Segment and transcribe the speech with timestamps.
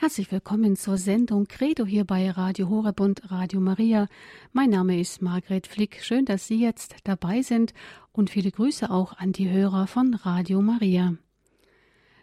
[0.00, 4.08] Herzlich willkommen zur Sendung Credo hier bei Radio Horeb und Radio Maria.
[4.50, 6.02] Mein Name ist Margret Flick.
[6.02, 7.74] Schön, dass Sie jetzt dabei sind
[8.10, 11.16] und viele Grüße auch an die Hörer von Radio Maria.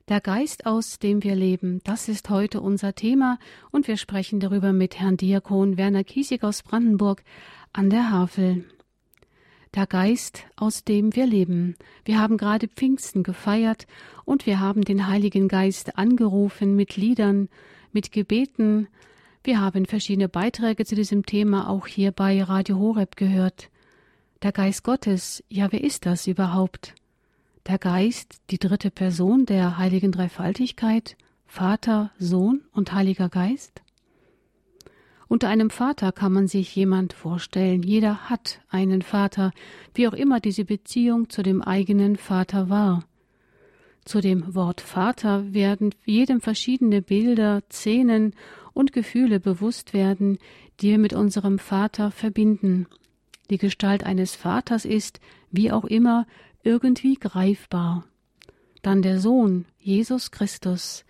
[0.10, 3.38] Der Geist, aus dem wir leben, das ist heute unser Thema
[3.70, 7.22] und wir sprechen darüber mit Herrn Diakon Werner Kiesig aus Brandenburg
[7.74, 8.66] an der Havel.
[9.78, 11.76] Der Geist, aus dem wir leben.
[12.04, 13.86] Wir haben gerade Pfingsten gefeiert
[14.26, 17.48] und wir haben den Heiligen Geist angerufen mit Liedern,
[17.92, 18.88] mit Gebeten.
[19.44, 23.70] Wir haben verschiedene Beiträge zu diesem Thema auch hier bei Radio Horeb gehört.
[24.42, 26.96] Der Geist Gottes, ja, wer ist das überhaupt?
[27.68, 33.84] Der Geist, die dritte Person der heiligen Dreifaltigkeit, Vater, Sohn und Heiliger Geist?
[35.30, 37.84] Unter einem Vater kann man sich jemand vorstellen.
[37.84, 39.52] Jeder hat einen Vater,
[39.94, 43.04] wie auch immer diese Beziehung zu dem eigenen Vater war.
[44.06, 48.34] Zu dem Wort Vater werden jedem verschiedene Bilder, Szenen
[48.74, 50.38] und Gefühle bewusst werden,
[50.80, 52.88] die wir mit unserem Vater verbinden.
[53.50, 55.20] Die Gestalt eines Vaters ist,
[55.52, 56.26] wie auch immer,
[56.64, 58.06] irgendwie greifbar.
[58.82, 61.04] Dann der Sohn, Jesus Christus.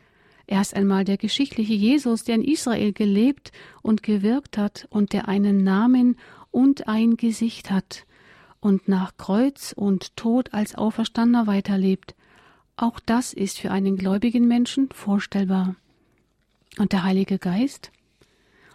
[0.48, 5.64] Erst einmal der geschichtliche Jesus, der in Israel gelebt und gewirkt hat und der einen
[5.64, 6.18] Namen
[6.52, 8.06] und ein Gesicht hat
[8.62, 12.16] und nach Kreuz und Tod als Auferstandener weiterlebt.
[12.78, 15.76] Auch das ist für einen gläubigen Menschen vorstellbar.
[16.78, 17.92] Und der Heilige Geist?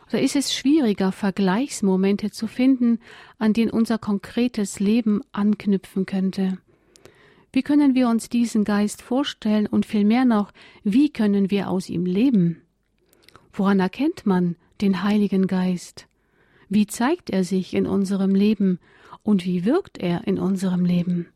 [0.08, 2.98] Oder ist es schwieriger, Vergleichsmomente zu finden,
[3.38, 6.58] an denen unser konkretes Leben anknüpfen könnte?
[7.52, 10.52] Wie können wir uns diesen Geist vorstellen und vielmehr noch,
[10.84, 12.62] wie können wir aus ihm leben?
[13.52, 16.08] Woran erkennt man den Heiligen Geist?
[16.70, 18.80] Wie zeigt er sich in unserem Leben
[19.22, 21.28] und wie wirkt er in unserem Leben?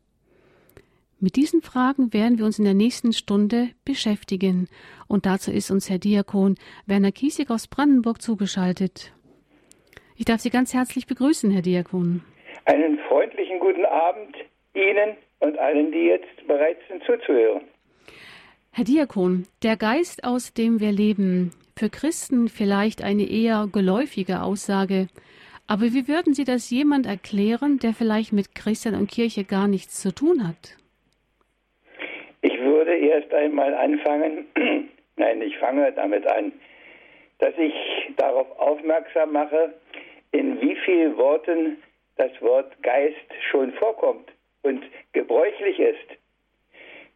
[1.19, 4.67] Mit diesen Fragen werden wir uns in der nächsten Stunde beschäftigen.
[5.07, 6.55] Und dazu ist uns Herr Diakon
[6.87, 9.13] Werner Kiesig aus Brandenburg zugeschaltet.
[10.15, 12.23] Ich darf Sie ganz herzlich begrüßen, Herr Diakon.
[12.65, 14.35] Einen freundlichen guten Abend
[14.73, 17.61] Ihnen und allen, die jetzt bereit sind zuzuhören.
[18.71, 25.07] Herr Diakon, der Geist, aus dem wir leben, für Christen vielleicht eine eher geläufige Aussage,
[25.67, 30.01] aber wie würden Sie das jemand erklären, der vielleicht mit Christian und Kirche gar nichts
[30.01, 30.77] zu tun hat?
[32.41, 34.45] Ich würde erst einmal anfangen,
[35.17, 36.53] nein, ich fange damit an,
[37.39, 37.73] dass ich
[38.15, 39.73] darauf aufmerksam mache,
[40.31, 41.77] in wie vielen Worten
[42.15, 44.31] das Wort Geist schon vorkommt
[44.63, 46.17] und gebräuchlich ist.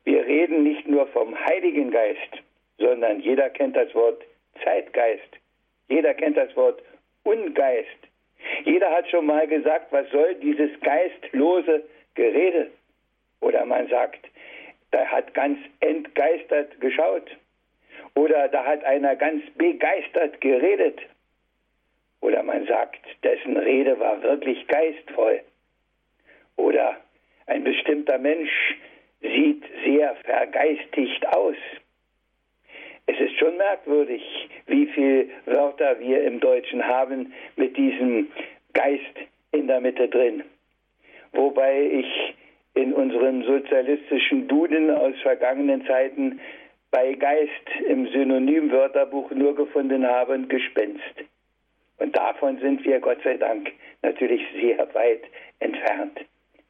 [0.03, 2.41] Wir reden nicht nur vom Heiligen Geist,
[2.78, 4.24] sondern jeder kennt das Wort
[4.63, 5.38] Zeitgeist.
[5.88, 6.81] Jeder kennt das Wort
[7.24, 7.90] Ungeist.
[8.66, 11.84] Jeder hat schon mal gesagt, was soll dieses geistlose
[12.16, 12.72] Gerede?
[13.40, 14.28] Oder man sagt,
[14.91, 17.29] da hat ganz entgeistert geschaut.
[18.16, 21.00] Oder da hat einer ganz begeistert geredet.
[22.19, 25.41] Oder man sagt, dessen Rede war wirklich geistvoll.
[26.56, 26.97] Oder
[27.51, 28.78] ein bestimmter Mensch
[29.19, 31.57] sieht sehr vergeistigt aus.
[33.07, 34.23] Es ist schon merkwürdig,
[34.67, 38.28] wie viele Wörter wir im Deutschen haben mit diesem
[38.73, 39.16] Geist
[39.51, 40.44] in der Mitte drin.
[41.34, 42.35] Wobei ich
[42.73, 46.40] in unserem sozialistischen Duden aus vergangenen Zeiten
[46.90, 51.16] bei Geist im Synonymwörterbuch nur gefunden habe Gespenst.
[51.97, 53.73] Und davon sind wir Gott sei Dank
[54.03, 55.23] natürlich sehr weit
[55.59, 56.22] entfernt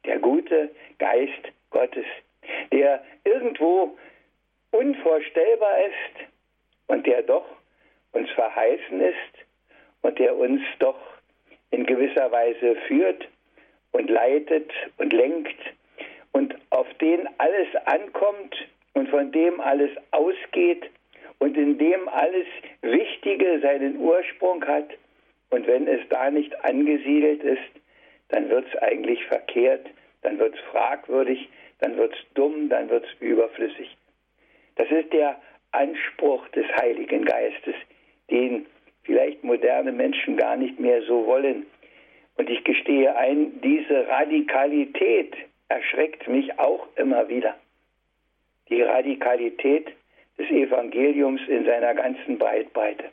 [0.04, 2.06] der gute Geist Gottes,
[2.72, 3.96] der irgendwo
[4.70, 6.28] unvorstellbar ist
[6.86, 7.44] und der doch
[8.12, 9.46] uns verheißen ist
[10.02, 10.98] und der uns doch
[11.70, 13.28] in gewisser Weise führt
[13.92, 15.58] und leitet und lenkt
[16.32, 18.54] und auf den alles ankommt
[18.94, 20.90] und von dem alles ausgeht
[21.38, 22.46] und in dem alles
[22.82, 24.90] Wichtige seinen Ursprung hat.
[25.50, 27.81] Und wenn es da nicht angesiedelt ist,
[28.32, 29.86] dann wird es eigentlich verkehrt,
[30.22, 31.48] dann wird es fragwürdig,
[31.80, 33.96] dann wird es dumm, dann wird es überflüssig.
[34.76, 35.40] Das ist der
[35.72, 37.74] Anspruch des Heiligen Geistes,
[38.30, 38.66] den
[39.04, 41.66] vielleicht moderne Menschen gar nicht mehr so wollen.
[42.36, 45.36] Und ich gestehe ein, diese Radikalität
[45.68, 47.54] erschreckt mich auch immer wieder.
[48.70, 49.88] Die Radikalität
[50.38, 53.10] des Evangeliums in seiner ganzen Breitbreite.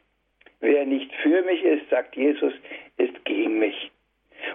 [0.62, 2.54] Wer nicht für mich ist, sagt Jesus,
[2.98, 3.92] ist gegen mich.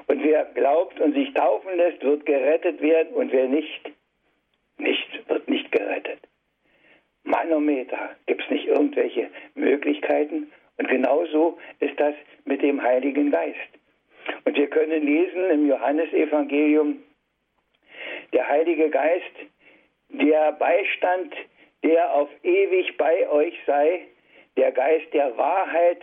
[0.07, 3.91] Und wer glaubt und sich taufen lässt, wird gerettet werden und wer nicht,
[4.79, 6.21] nicht, wird nicht gerettet.
[7.23, 10.53] Manometer, gibt es nicht irgendwelche Möglichkeiten?
[10.77, 12.15] Und genauso ist das
[12.45, 13.59] mit dem Heiligen Geist.
[14.45, 17.03] Und wir können lesen im Johannesevangelium,
[18.33, 19.35] der Heilige Geist,
[20.11, 21.35] der Beistand,
[21.83, 24.07] der auf ewig bei euch sei,
[24.57, 26.01] der Geist der Wahrheit,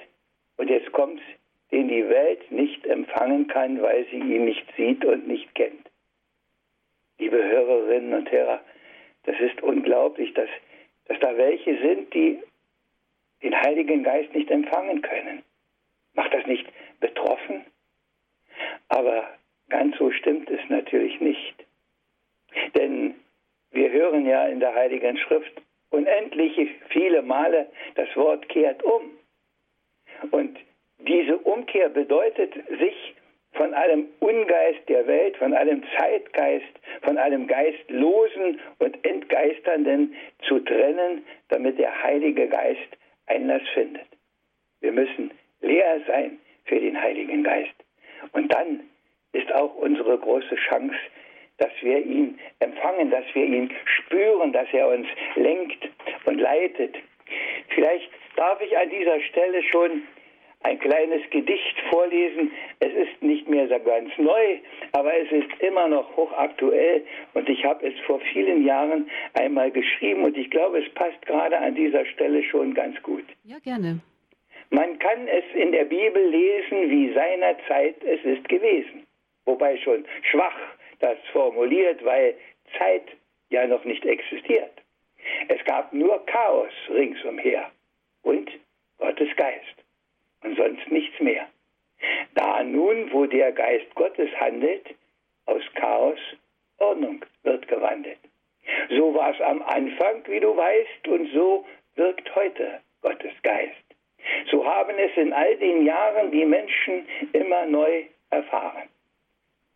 [0.58, 1.24] und jetzt kommt's,
[1.72, 5.90] den die Welt nicht empfangen kann, weil sie ihn nicht sieht und nicht kennt.
[7.18, 8.62] Liebe Hörerinnen und Hörer,
[9.24, 10.50] das ist unglaublich, dass,
[11.06, 12.40] dass da welche sind, die
[13.44, 15.44] den Heiligen Geist nicht empfangen können.
[16.14, 16.68] Macht das nicht
[17.00, 17.66] betroffen?
[18.90, 19.30] Aber
[19.70, 21.56] ganz so stimmt es natürlich nicht.
[22.76, 23.16] Denn
[23.72, 26.58] wir hören ja in der Heiligen Schrift unendlich
[26.90, 29.02] viele Male das Wort kehrt um.
[30.32, 30.58] Und
[31.08, 33.16] diese Umkehr bedeutet, sich
[33.54, 36.72] von allem Ungeist der Welt, von allem Zeitgeist,
[37.02, 40.16] von allem Geistlosen und Entgeisternden
[40.48, 44.08] zu trennen, damit der Heilige Geist Einlass findet.
[44.80, 45.32] Wir müssen
[45.62, 47.76] leer sein für den Heiligen Geist.
[48.32, 48.82] Und dann
[49.34, 50.96] ist auch unsere große Chance,
[51.58, 55.90] dass wir ihn empfangen, dass wir ihn spüren, dass er uns lenkt
[56.26, 56.96] und leitet.
[57.70, 60.04] Vielleicht darf ich an dieser Stelle schon
[60.64, 62.52] ein kleines Gedicht vorlesen.
[62.80, 64.60] Es ist nicht mehr so ganz neu,
[64.92, 67.04] aber es ist immer noch hochaktuell
[67.34, 71.58] und ich habe es vor vielen Jahren einmal geschrieben und ich glaube, es passt gerade
[71.58, 73.26] an dieser Stelle schon ganz gut.
[73.44, 74.00] Ja, gerne.
[74.70, 79.06] Man kann es in der Bibel lesen, wie seinerzeit es ist gewesen.
[79.46, 80.58] Wobei schon schwach
[81.00, 82.36] das formuliert, weil
[82.78, 83.04] Zeit
[83.50, 84.72] ja noch nicht existiert.
[85.50, 87.70] Es gab nur Chaos ringsumher
[88.24, 88.50] und
[88.98, 89.81] Gottes Geist
[90.44, 91.48] und sonst nichts mehr.
[92.36, 94.86] Da nun, wo der Geist Gottes handelt,
[95.46, 96.20] aus Chaos
[96.78, 98.20] Ordnung wird gewandelt.
[98.90, 101.66] So war es am Anfang, wie du weißt, und so
[101.96, 103.76] wirkt heute Gottes Geist.
[104.50, 108.90] So haben es in all den Jahren die Menschen immer neu erfahren.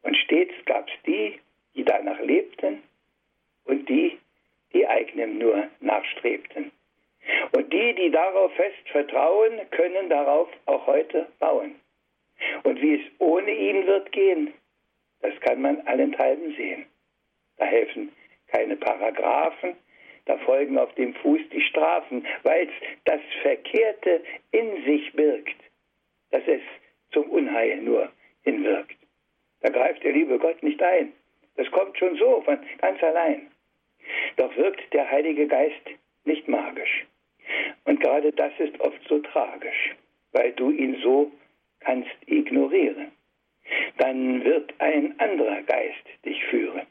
[0.04, 1.40] Und stets gab es die,
[1.76, 2.84] die danach lebten
[3.66, 4.18] und die,
[4.74, 6.72] die eigenem nur nachstrebten.
[7.52, 11.76] Und die, die darauf fest vertrauen, können darauf auch heute bauen.
[12.64, 14.54] Und wie es ohne ihn wird gehen,
[15.22, 16.86] das kann man allenthalben sehen.
[17.58, 18.12] Da helfen
[18.48, 19.76] keine Paragraphen,
[20.26, 22.74] da folgen auf dem Fuß die Strafen, weil es
[23.06, 24.22] das Verkehrte
[24.52, 25.56] in sich birgt,
[26.32, 26.62] dass es
[27.12, 28.12] zum Unheil nur
[28.44, 28.98] hinwirkt.
[29.62, 31.14] Da greift der liebe Gott nicht ein.
[31.56, 33.52] Das kommt schon so, von ganz allein.
[34.36, 35.90] Doch wirkt der Heilige Geist
[36.26, 37.06] nicht magisch.
[37.86, 39.96] Und gerade das ist oft so tragisch,
[40.32, 41.32] weil du ihn so
[41.80, 43.12] kannst ignorieren.
[43.98, 46.86] Dann wird ein anderer Geist dich führen.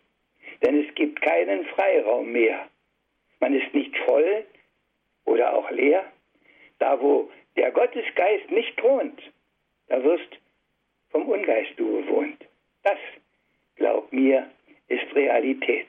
[0.62, 2.68] Denn es gibt keinen Freiraum mehr.
[3.40, 4.44] Man ist nicht voll
[5.24, 6.04] oder auch leer.
[6.78, 9.20] Da, wo der Gottesgeist nicht thront,
[9.88, 10.38] da wirst
[11.10, 12.44] vom Ungeist du bewohnt.
[12.82, 12.98] Das,
[13.76, 14.50] glaub mir,
[14.88, 15.88] ist Realität.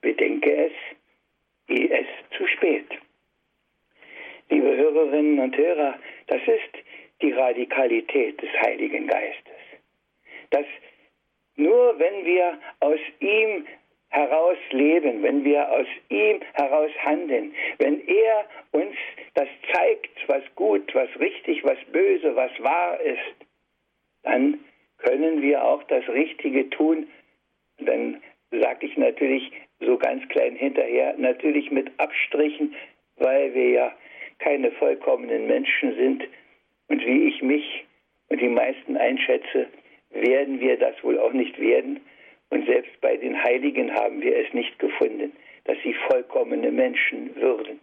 [0.00, 0.72] Bedenke es,
[1.68, 2.06] ehe es
[2.36, 2.88] zu spät
[4.50, 6.84] liebe Hörerinnen und Hörer, das ist
[7.20, 9.52] die Radikalität des Heiligen Geistes.
[10.50, 10.66] Dass
[11.56, 13.66] nur wenn wir aus ihm
[14.08, 18.94] heraus leben, wenn wir aus ihm heraus handeln, wenn er uns
[19.34, 23.46] das zeigt, was gut, was richtig, was böse, was wahr ist,
[24.22, 24.60] dann
[24.98, 27.08] können wir auch das Richtige tun.
[27.78, 29.50] Dann sage ich natürlich
[29.80, 32.74] so ganz klein hinterher, natürlich mit Abstrichen,
[33.16, 33.92] weil wir ja
[34.42, 36.24] keine vollkommenen Menschen sind.
[36.88, 37.84] Und wie ich mich
[38.28, 39.68] und die meisten einschätze,
[40.10, 42.00] werden wir das wohl auch nicht werden.
[42.50, 45.32] Und selbst bei den Heiligen haben wir es nicht gefunden,
[45.64, 47.80] dass sie vollkommene Menschen würden.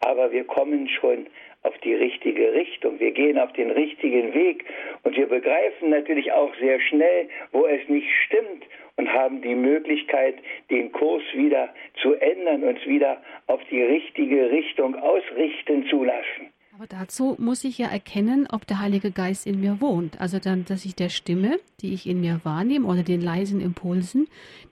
[0.00, 1.26] Aber wir kommen schon
[1.62, 2.98] auf die richtige Richtung.
[2.98, 4.64] Wir gehen auf den richtigen Weg
[5.02, 8.64] und wir begreifen natürlich auch sehr schnell, wo es nicht stimmt
[8.96, 10.36] und haben die Möglichkeit,
[10.70, 11.68] den Kurs wieder
[12.00, 16.52] zu ändern, uns wieder auf die richtige Richtung ausrichten zu lassen.
[16.76, 20.20] Aber dazu muss ich ja erkennen, ob der Heilige Geist in mir wohnt.
[20.20, 24.26] Also dann, dass ich der Stimme, die ich in mir wahrnehme, oder den leisen Impulsen,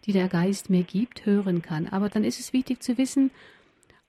[0.04, 1.86] die der Geist mir gibt, hören kann.
[1.88, 3.30] Aber dann ist es wichtig zu wissen,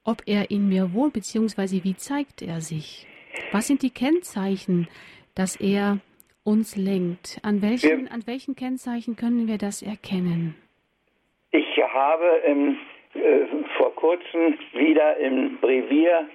[0.02, 3.06] ob er in mir wohnt, beziehungsweise wie zeigt er sich.
[3.52, 4.88] Was sind die Kennzeichen,
[5.36, 6.00] dass er
[6.44, 7.40] uns lenkt?
[7.42, 10.54] An welchen, an welchen Kennzeichen können wir das erkennen?
[11.50, 12.76] Ich habe ähm,
[13.14, 13.46] äh,
[13.76, 16.28] vor kurzem wieder im Brevier,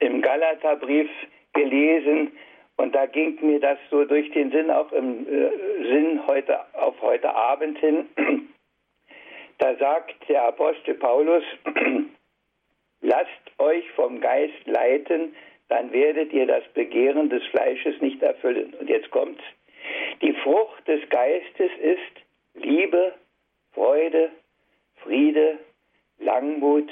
[0.00, 1.08] im Galaterbrief
[1.52, 2.32] gelesen
[2.76, 5.50] und da ging mir das so durch den Sinn, auch im äh,
[5.90, 8.06] Sinn heute auf heute Abend hin.
[9.58, 11.42] Da sagt der Apostel Paulus,
[13.00, 15.34] lasst euch vom Geist leiten,
[15.68, 18.74] dann werdet ihr das Begehren des Fleisches nicht erfüllen.
[18.74, 19.42] Und jetzt kommt's.
[20.22, 23.14] Die Frucht des Geistes ist Liebe,
[23.72, 24.30] Freude,
[25.02, 25.58] Friede,
[26.18, 26.90] Langmut,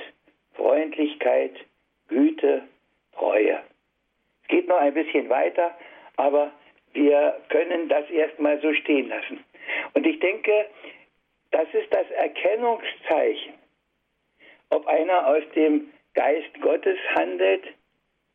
[0.55, 1.53] Freundlichkeit,
[2.09, 2.63] Güte,
[3.17, 3.61] Treue,
[4.75, 5.77] noch ein bisschen weiter,
[6.17, 6.53] aber
[6.93, 9.45] wir können das erstmal so stehen lassen.
[9.95, 10.67] Und ich denke,
[11.51, 13.55] das ist das Erkennungszeichen,
[14.71, 17.65] ob einer aus dem Geist Gottes handelt,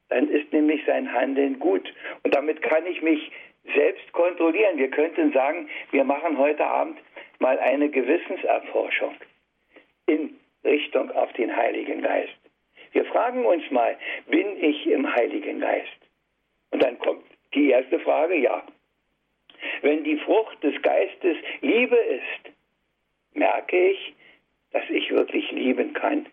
[0.10, 1.94] dann ist nämlich sein Handeln gut.
[2.24, 3.32] Und damit kann ich mich
[3.76, 4.78] selbst kontrollieren.
[4.78, 6.98] Wir könnten sagen, wir machen heute Abend
[7.40, 9.16] mal eine Gewissenserforschung
[10.08, 12.36] in Richtung auf den Heiligen Geist.
[12.92, 13.98] Wir fragen uns mal,
[14.28, 15.98] bin ich im Heiligen Geist?
[16.72, 17.24] Und dann kommt
[17.54, 18.64] die erste Frage, ja.
[19.82, 22.54] Wenn die Frucht des Geistes Liebe ist,
[23.34, 24.14] merke ich,
[24.72, 26.26] dass ich wirklich lieben kann.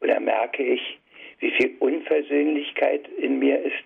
[0.00, 0.98] Oder merke ich,
[1.44, 3.84] wie viel Unversöhnlichkeit in mir ist,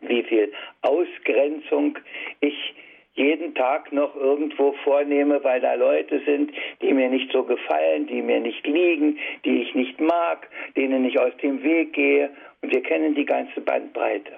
[0.00, 0.50] wie viel
[0.80, 1.98] Ausgrenzung
[2.40, 2.74] ich
[3.12, 6.50] jeden Tag noch irgendwo vornehme, weil da Leute sind,
[6.80, 11.20] die mir nicht so gefallen, die mir nicht liegen, die ich nicht mag, denen ich
[11.20, 12.30] aus dem Weg gehe.
[12.62, 14.32] Und wir kennen die ganze Bandbreite.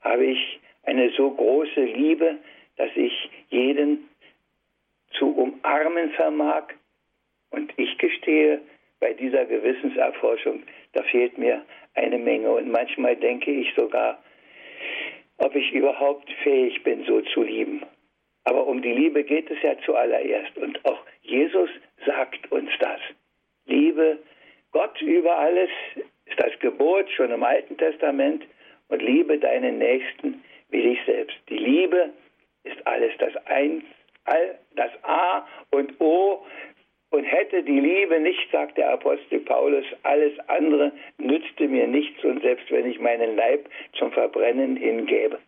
[0.00, 2.38] Habe ich eine so große Liebe,
[2.78, 4.08] dass ich jeden
[5.12, 6.64] zu umarmen vermag?
[7.50, 8.60] Und ich gestehe,
[9.00, 11.64] bei dieser Gewissenserforschung, da fehlt mir
[11.94, 12.50] eine Menge.
[12.50, 14.22] Und manchmal denke ich sogar,
[15.38, 17.82] ob ich überhaupt fähig bin, so zu lieben.
[18.44, 20.56] Aber um die Liebe geht es ja zuallererst.
[20.56, 21.70] Und auch Jesus
[22.06, 23.00] sagt uns das.
[23.66, 24.18] Liebe
[24.72, 25.70] Gott über alles
[26.26, 28.44] ist das Gebot schon im Alten Testament
[28.88, 31.36] und liebe deinen Nächsten wie dich selbst.
[31.48, 32.10] Die Liebe
[32.64, 33.84] ist alles das Eins,
[34.24, 36.44] all, das A und O
[37.10, 42.42] und hätte die Liebe nicht, sagt der Apostel Paulus, alles andere nützte mir nichts und
[42.42, 45.38] selbst wenn ich meinen Leib zum Verbrennen hingäbe.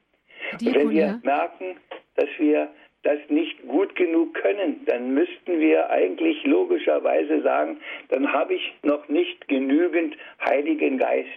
[0.52, 1.76] Und wenn wir merken,
[2.16, 2.68] dass wir
[3.02, 9.08] das nicht gut genug können, dann müssten wir eigentlich logischerweise sagen, dann habe ich noch
[9.08, 11.28] nicht genügend Heiligen Geist.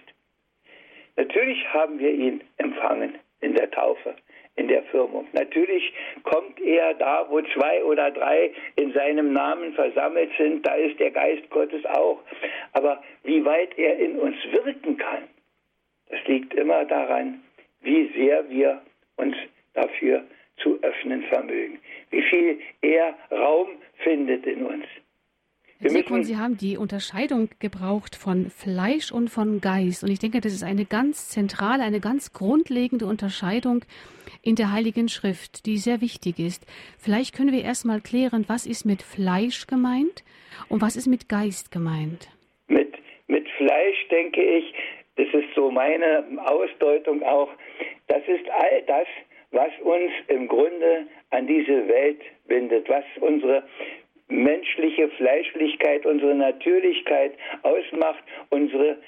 [1.16, 4.14] Natürlich haben wir ihn empfangen in der Taufe
[4.56, 5.26] in der Firmung.
[5.32, 5.92] Natürlich
[6.22, 11.10] kommt er da, wo zwei oder drei in seinem Namen versammelt sind, da ist der
[11.10, 12.20] Geist Gottes auch.
[12.72, 15.24] Aber wie weit er in uns wirken kann,
[16.08, 17.42] das liegt immer daran,
[17.80, 18.80] wie sehr wir
[19.16, 19.36] uns
[19.74, 20.24] dafür
[20.58, 21.78] zu öffnen vermögen,
[22.10, 23.70] wie viel er Raum
[24.04, 24.84] findet in uns.
[25.80, 30.04] Herr Sekun, Sie haben die Unterscheidung gebraucht von Fleisch und von Geist.
[30.04, 33.84] Und ich denke, das ist eine ganz zentrale, eine ganz grundlegende Unterscheidung
[34.42, 36.64] in der Heiligen Schrift, die sehr wichtig ist.
[36.98, 40.24] Vielleicht können wir erst mal klären, was ist mit Fleisch gemeint
[40.68, 42.28] und was ist mit Geist gemeint?
[42.68, 42.94] Mit,
[43.26, 44.74] mit Fleisch denke ich,
[45.16, 47.50] das ist so meine Ausdeutung auch,
[48.06, 49.06] das ist all das,
[49.50, 53.62] was uns im Grunde an diese Welt bindet, was unsere
[54.42, 58.98] menschliche Fleischlichkeit, unsere Natürlichkeit ausmacht, unsere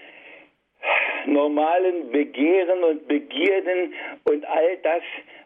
[1.26, 5.02] normalen Begehren und Begierden und all das,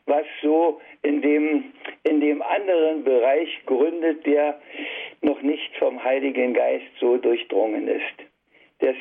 [0.06, 1.72] was so in dem,
[2.04, 4.60] in dem anderen Bereich gründet, der
[5.22, 8.28] noch nicht vom Heiligen Geist so durchdrungen ist.
[8.80, 8.96] Das,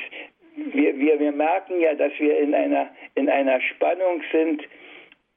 [0.56, 4.62] wir, wir, wir merken ja, dass wir in einer, in einer Spannung sind,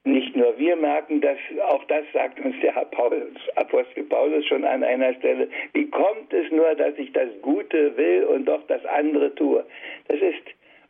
[0.04, 4.82] nicht nur wir merken das, auch das sagt uns der Paulus, Apostel Paulus schon an
[4.82, 5.48] einer Stelle.
[5.74, 9.64] Wie kommt es nur, dass ich das Gute will und doch das andere tue?
[10.08, 10.42] Das ist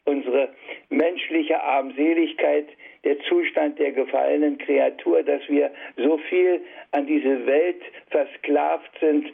[0.04, 0.48] unsere
[0.88, 2.66] menschliche Armseligkeit,
[3.04, 6.60] der Zustand der gefallenen Kreatur, dass wir so viel
[6.92, 9.26] an diese Welt versklavt sind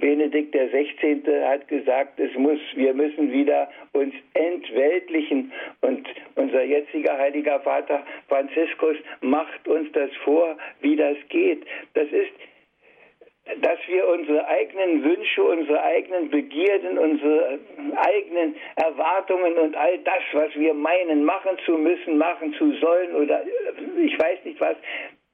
[0.00, 1.24] Benedikt der 16.
[1.44, 8.96] hat gesagt, es muss, wir müssen wieder uns entweltlichen und unser jetziger heiliger Vater Franziskus
[9.20, 11.64] macht uns das vor, wie das geht.
[11.94, 12.32] Das ist
[13.62, 17.60] dass wir unsere eigenen Wünsche, unsere eigenen Begierden, unsere
[17.94, 23.44] eigenen Erwartungen und all das, was wir meinen, machen zu müssen, machen zu sollen oder
[23.98, 24.76] ich weiß nicht was,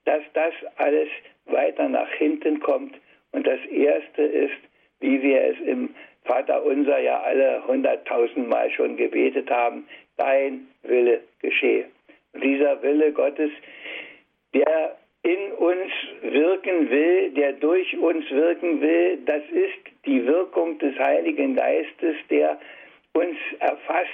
[0.04, 1.08] dass das alles
[1.46, 2.94] weiter nach hinten kommt
[3.32, 4.58] und das erste ist,
[5.00, 5.90] wie wir es im
[6.24, 9.86] Vater unser ja alle hunderttausend Mal schon gebetet haben,
[10.16, 11.86] dein Wille geschehe.
[12.32, 13.50] Und dieser Wille Gottes,
[14.54, 20.98] der in uns wirken will, der durch uns wirken will, das ist die Wirkung des
[20.98, 22.58] Heiligen Geistes, der
[23.12, 24.08] uns erfasst,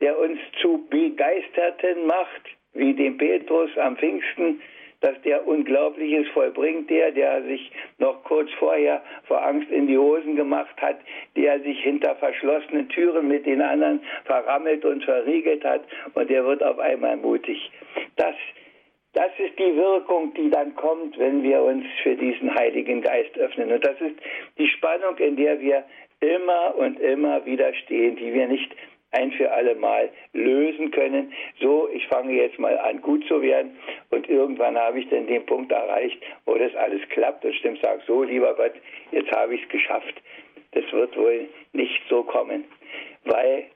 [0.00, 2.42] der uns zu Begeisterten macht,
[2.74, 4.60] wie dem Petrus am Pfingsten,
[5.00, 10.36] dass der Unglaubliches vollbringt, der, der sich noch kurz vorher vor Angst in die Hosen
[10.36, 10.98] gemacht hat,
[11.36, 15.82] der sich hinter verschlossenen Türen mit den anderen verrammelt und verriegelt hat
[16.14, 17.70] und der wird auf einmal mutig.
[18.16, 18.34] Das,
[19.12, 23.72] das ist die Wirkung, die dann kommt, wenn wir uns für diesen Heiligen Geist öffnen.
[23.72, 24.16] Und das ist
[24.58, 25.84] die Spannung, in der wir
[26.20, 28.74] immer und immer wieder stehen, die wir nicht
[29.16, 31.32] ein für alle Mal lösen können.
[31.60, 33.76] So, ich fange jetzt mal an, gut zu werden.
[34.10, 38.02] Und irgendwann habe ich dann den Punkt erreicht, wo das alles klappt und stimmt, sage
[38.06, 38.74] so, lieber Gott,
[39.12, 40.14] jetzt habe ich es geschafft.
[40.72, 42.64] Das wird wohl nicht so kommen,
[43.24, 43.66] weil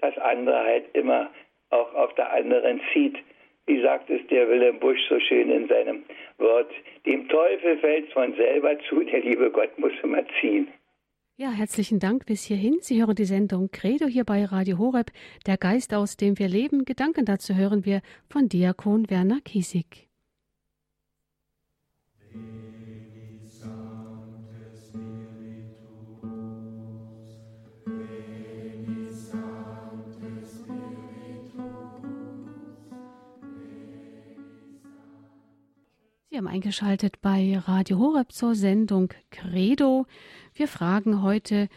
[0.00, 1.30] das andere halt immer
[1.70, 3.16] auch auf der anderen zieht.
[3.66, 6.04] Wie sagt es der Wilhelm Busch so schön in seinem
[6.38, 6.70] Wort,
[7.04, 10.68] dem Teufel fällt es von selber zu, der liebe Gott muss immer ziehen.
[11.40, 12.78] Ja, herzlichen Dank bis hierhin.
[12.80, 15.12] Sie hören die Sendung Credo hier bei Radio Horeb,
[15.46, 16.84] der Geist, aus dem wir leben.
[16.84, 20.08] Gedanken dazu hören wir von Diakon Werner Kiesig.
[36.38, 40.06] Sie haben eingeschaltet bei Radio Horeb zur Sendung Credo.
[40.54, 41.68] Wir fragen heute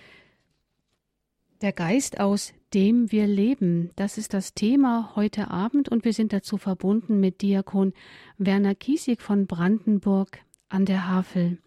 [1.63, 3.89] der Geist, aus dem wir leben.
[3.96, 7.94] Das ist das Thema heute Abend und wir sind dazu verbunden mit Diakon
[8.38, 10.38] Werner Kiesig von Brandenburg
[10.70, 11.58] an der Havel.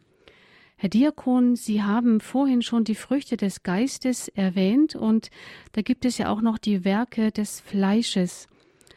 [0.76, 5.32] Herr Diakon, Sie haben vorhin schon die Früchte des Geistes erwähnt und
[5.72, 8.46] da gibt es ja auch noch die Werke des Fleisches.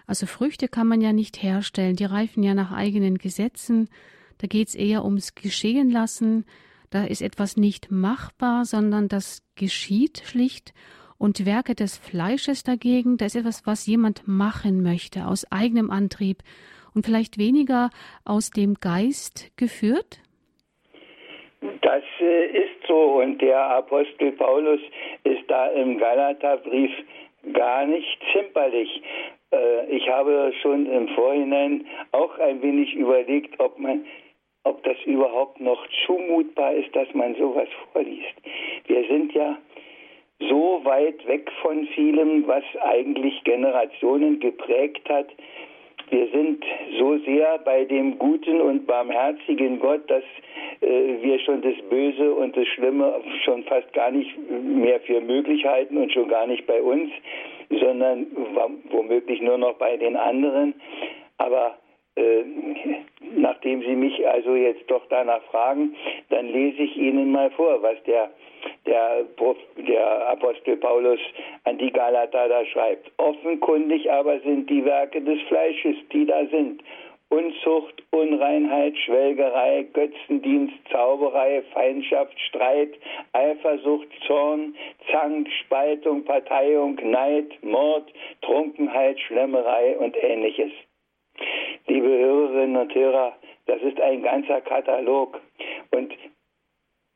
[0.08, 3.90] Also Früchte kann man ja nicht herstellen, die reifen ja nach eigenen Gesetzen.
[4.38, 6.46] Da geht es eher ums Geschehen lassen.
[6.90, 10.74] Da ist etwas nicht machbar, sondern das geschieht schlicht.
[11.18, 16.38] Und Werke des Fleisches dagegen, da ist etwas, was jemand machen möchte, aus eigenem Antrieb
[16.94, 17.90] und vielleicht weniger
[18.24, 20.22] aus dem Geist geführt?
[21.82, 24.80] Das äh, ist so und der Apostel Paulus
[25.24, 26.92] ist da im Galaterbrief
[27.54, 29.02] gar nicht zimperlich.
[29.52, 34.06] Äh, ich habe schon im Vorhinein auch ein wenig überlegt, ob man
[34.64, 38.36] ob das überhaupt noch zumutbar ist, dass man sowas vorliest.
[38.88, 39.58] Wir sind ja
[40.40, 45.28] so weit weg von vielem, was eigentlich Generationen geprägt hat.
[46.10, 46.64] Wir sind
[46.98, 50.24] so sehr bei dem guten und barmherzigen Gott, dass
[50.82, 55.66] äh, wir schon das Böse und das Schlimme schon fast gar nicht mehr für möglich
[55.66, 57.12] halten und schon gar nicht bei uns
[57.70, 58.28] sondern
[58.90, 60.74] womöglich nur noch bei den anderen.
[61.38, 61.78] Aber
[62.18, 62.44] äh,
[63.36, 65.96] nachdem Sie mich also jetzt doch danach fragen,
[66.30, 68.32] dann lese ich Ihnen mal vor, was der,
[68.86, 69.26] der,
[69.88, 71.20] der Apostel Paulus
[71.64, 73.12] an die Galater da schreibt.
[73.18, 76.82] Offenkundig aber sind die Werke des Fleisches, die da sind.
[77.30, 82.94] Unzucht, Unreinheit, Schwelgerei, Götzendienst, Zauberei, Feindschaft, Streit,
[83.34, 84.76] Eifersucht, Zorn,
[85.12, 88.10] Zank, Spaltung, Parteiung, Neid, Mord,
[88.42, 90.72] Trunkenheit, Schlemmerei und ähnliches.
[91.88, 95.40] Liebe Hörerinnen und Hörer, das ist ein ganzer Katalog.
[95.92, 96.14] Und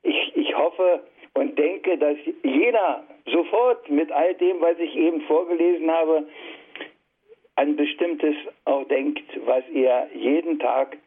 [0.04, 1.02] ich, ich hoffe
[1.34, 6.28] und denke, dass jeder sofort mit all dem, was ich eben vorgelesen habe,
[7.56, 10.98] an Bestimmtes auch denkt, was er jeden Tag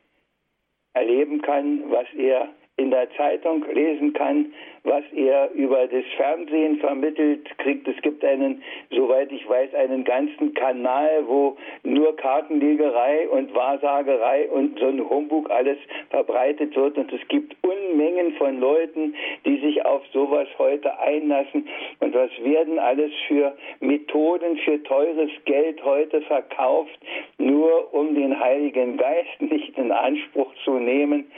[0.92, 7.46] erleben kann, was er in der Zeitung lesen kann, was er über das Fernsehen vermittelt
[7.58, 7.86] kriegt.
[7.86, 14.78] Es gibt einen, soweit ich weiß, einen ganzen Kanal, wo nur Kartenlegerei und Wahrsagerei und
[14.80, 15.78] so ein Humbug alles
[16.10, 16.98] verbreitet wird.
[16.98, 21.68] Und es gibt Unmengen von Leuten, die sich auf sowas heute einlassen.
[22.00, 26.98] Und was werden alles für Methoden für teures Geld heute verkauft,
[27.38, 31.30] nur um den Heiligen Geist nicht in Anspruch zu nehmen.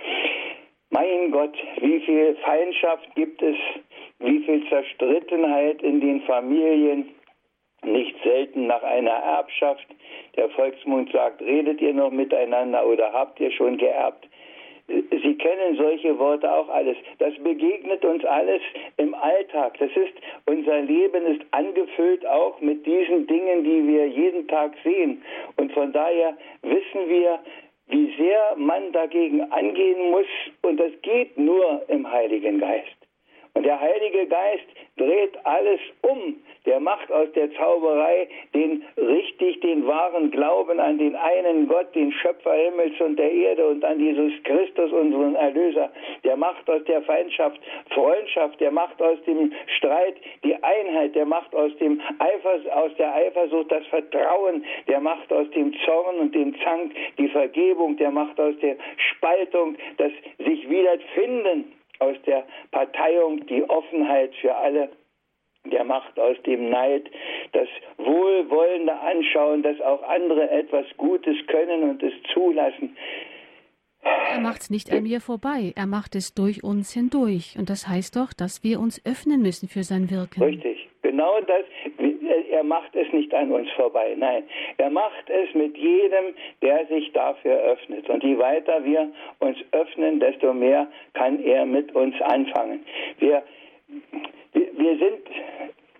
[0.90, 3.56] Mein Gott, wie viel Feindschaft gibt es,
[4.20, 7.14] wie viel Zerstrittenheit in den Familien,
[7.82, 9.86] nicht selten nach einer Erbschaft.
[10.36, 14.26] Der Volksmund sagt, redet ihr noch miteinander oder habt ihr schon geerbt?
[14.88, 16.96] Sie kennen solche Worte auch alles.
[17.18, 18.62] Das begegnet uns alles
[18.98, 19.76] im Alltag.
[19.78, 20.14] Das ist,
[20.46, 25.22] unser Leben ist angefüllt auch mit diesen Dingen, die wir jeden Tag sehen.
[25.56, 27.40] Und von daher wissen wir,
[27.88, 30.26] wie sehr man dagegen angehen muss.
[30.62, 33.05] Und das geht nur im Heiligen Geist.
[33.56, 34.66] Und der Heilige Geist
[34.98, 36.36] dreht alles um.
[36.66, 42.12] Der macht aus der Zauberei den richtig, den wahren Glauben an den einen Gott, den
[42.12, 45.90] Schöpfer Himmels und der Erde und an Jesus Christus, unseren Erlöser.
[46.22, 47.58] Der macht aus der Feindschaft
[47.94, 48.60] Freundschaft.
[48.60, 51.14] Der macht aus dem Streit die Einheit.
[51.14, 54.66] Der macht aus dem Eifer, aus der Eifersucht das Vertrauen.
[54.86, 57.96] Der macht aus dem Zorn und dem Zank die Vergebung.
[57.96, 60.12] Der macht aus der Spaltung das
[60.44, 64.90] sich wiederfinden aus der Parteiung die Offenheit für alle,
[65.64, 67.10] der macht aus dem Neid
[67.52, 72.96] das wohlwollende Anschauen, dass auch andere etwas Gutes können und es zulassen.
[74.02, 77.56] Er macht es nicht an mir vorbei, er macht es durch uns hindurch.
[77.58, 80.42] Und das heißt doch, dass wir uns öffnen müssen für sein Wirken.
[80.42, 81.64] Richtig, genau das.
[82.50, 84.14] Er, macht es nicht an uns vorbei.
[84.16, 84.44] Nein,
[84.78, 88.08] er macht es mit jedem, der sich dafür öffnet.
[88.08, 92.84] Und je weiter wir uns öffnen, desto mehr kann er mit uns anfangen.
[93.18, 93.42] Wir,
[94.52, 95.20] wir sind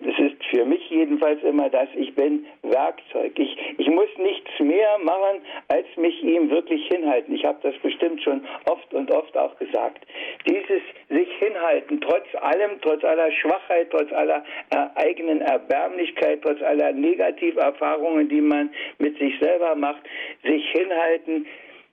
[0.06, 3.32] das ist für mich jedenfalls immer das, ich bin Werkzeug.
[3.38, 7.34] Ich, ich muss nichts mehr machen, als mich ihm wirklich hinhalten.
[7.34, 10.06] Ich habe das bestimmt schon oft und oft auch gesagt.
[10.48, 16.92] Dieses sich hinhalten, trotz allem, trotz aller Schwachheit, trotz aller äh, eigenen Erbärmlichkeit, trotz aller
[16.92, 20.02] Negativerfahrungen, die man mit sich selber macht,
[20.44, 21.46] sich hinhalten,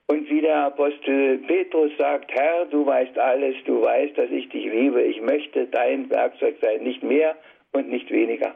[0.06, 4.66] und wie der Apostel Petrus sagt, Herr, du weißt alles, du weißt, dass ich dich
[4.66, 7.34] liebe, ich möchte dein Werkzeug sein, nicht mehr
[7.74, 8.54] und nicht weniger.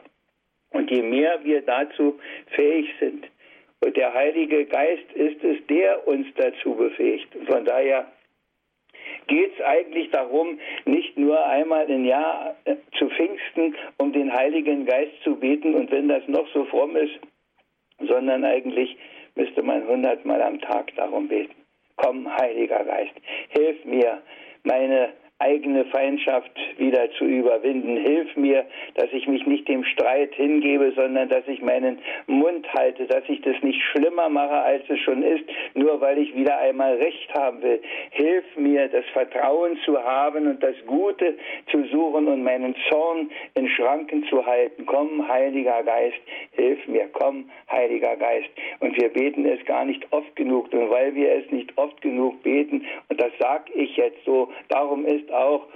[0.71, 2.19] Und je mehr wir dazu
[2.55, 3.27] fähig sind,
[3.81, 7.29] und der Heilige Geist ist es, der uns dazu befähigt.
[7.47, 8.11] Von daher
[9.27, 14.85] geht es eigentlich darum, nicht nur einmal im Jahr äh, zu Pfingsten, um den Heiligen
[14.85, 17.19] Geist zu beten und wenn das noch so fromm ist,
[17.99, 18.97] sondern eigentlich
[19.35, 21.55] müsste man hundertmal am Tag darum beten.
[21.95, 23.13] Komm, Heiliger Geist,
[23.49, 24.21] hilf mir,
[24.63, 27.95] meine eigene Feindschaft wieder zu überwinden.
[27.95, 33.05] Hilf mir, dass ich mich nicht dem Streit hingebe, sondern dass ich meinen Mund halte,
[33.05, 36.95] dass ich das nicht schlimmer mache, als es schon ist, nur weil ich wieder einmal
[36.95, 37.81] Recht haben will.
[38.11, 41.35] Hilf mir, das Vertrauen zu haben und das Gute
[41.71, 44.85] zu suchen und meinen Zorn in Schranken zu halten.
[44.85, 46.19] Komm, Heiliger Geist,
[46.51, 47.07] hilf mir.
[47.13, 48.49] Komm, Heiliger Geist.
[48.81, 50.73] Und wir beten es gar nicht oft genug.
[50.73, 55.05] Und weil wir es nicht oft genug beten, und das sage ich jetzt so, darum
[55.05, 55.67] ist auch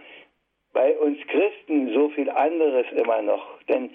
[0.74, 3.62] bei uns Christen so viel anderes immer noch.
[3.64, 3.92] Denn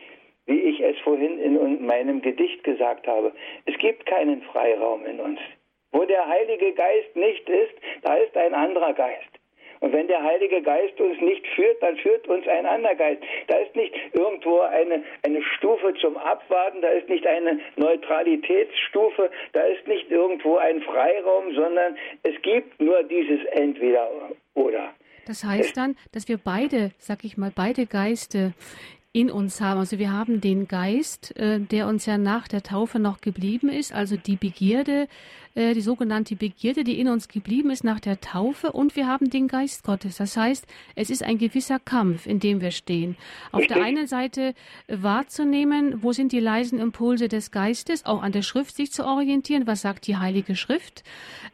[0.47, 3.33] wie ich es vorhin in meinem Gedicht gesagt habe,
[3.67, 5.41] es gibt keinen Freiraum in uns.
[5.93, 9.29] Wo der Heilige Geist nicht ist, da ist ein anderer Geist.
[9.81, 13.23] Und wenn der Heilige Geist uns nicht führt, dann führt uns ein anderer Geist.
[13.47, 19.61] Da ist nicht irgendwo eine, eine Stufe zum Abwarten, da ist nicht eine Neutralitätsstufe, da
[19.63, 24.11] ist nicht irgendwo ein Freiraum, sondern es gibt nur dieses Entweder
[24.55, 24.95] oder.
[25.29, 28.55] Das heißt dann, dass wir beide, sag ich mal, beide Geiste
[29.13, 29.81] in uns haben.
[29.81, 33.93] Also wir haben den Geist, äh, der uns ja nach der Taufe noch geblieben ist,
[33.93, 35.09] also die Begierde,
[35.55, 39.31] äh, die sogenannte Begierde, die in uns geblieben ist nach der Taufe und wir haben
[39.31, 40.19] den Geist Gottes.
[40.19, 43.17] Das heißt, es ist ein gewisser Kampf, in dem wir stehen.
[43.51, 44.55] Auf der einen Seite
[44.89, 49.67] wahrzunehmen, wo sind die leisen Impulse des Geistes, auch an der Schrift sich zu orientieren,
[49.67, 51.03] was sagt die Heilige Schrift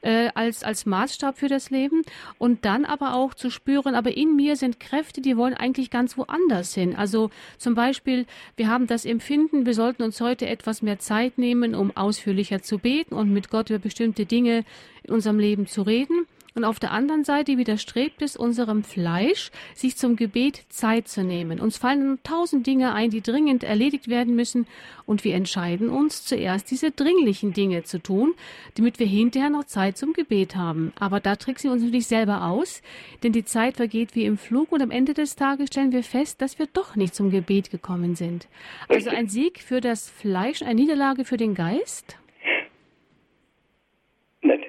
[0.03, 2.03] äh, als, als Maßstab für das Leben
[2.37, 6.19] und dann aber auch zu spüren, aber in mir sind Kräfte, die wollen eigentlich ganz
[6.19, 6.97] woanders hin.
[6.97, 8.27] Also zum Beispiel,
[8.57, 12.79] wir haben das Empfinden, wir sollten uns heute etwas mehr Zeit nehmen, um ausführlicher zu
[12.79, 14.65] beten und mit Gott über bestimmte Dinge
[15.03, 16.27] in unserem Leben zu reden.
[16.57, 21.59] Und auf der anderen Seite widerstrebt es unserem Fleisch, sich zum Gebet Zeit zu nehmen.
[21.59, 24.69] Uns fallen tausend Dinge ein, die dringend erledigt werden müssen.
[25.05, 28.35] Und wir entscheiden uns zuerst, diese dringlichen Dinge zu tun,
[28.77, 30.93] damit wir hinterher noch Zeit zum Gebet haben.
[30.97, 32.83] Aber da tricksen wir uns natürlich selber aus,
[33.25, 36.41] denn die Zeit vergeht wie im Flug und am Ende des Tages stellen wir fest,
[36.41, 38.47] dass wir doch nicht zum Gebet gekommen sind.
[38.89, 42.17] Also ein Sieg für das Fleisch, eine Niederlage für den Geist?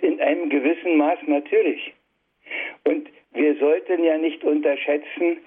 [0.02, 1.94] In einem gewissen Maß natürlich.
[2.84, 5.38] Und wir sollten ja nicht unterschätzen,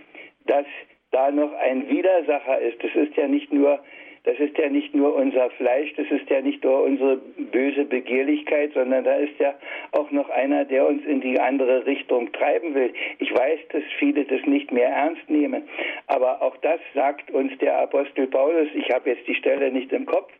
[0.46, 0.66] dass
[1.10, 2.82] da noch ein Widersacher ist.
[2.82, 3.80] Das ist ja nicht nur
[4.24, 8.72] das ist ja nicht nur unser Fleisch, das ist ja nicht nur unsere böse Begehrlichkeit,
[8.74, 9.54] sondern da ist ja
[9.92, 12.92] auch noch einer, der uns in die andere Richtung treiben will.
[13.18, 15.62] Ich weiß, dass viele das nicht mehr ernst nehmen,
[16.06, 18.68] aber auch das sagt uns der Apostel Paulus.
[18.74, 20.32] Ich habe jetzt die Stelle nicht im Kopf,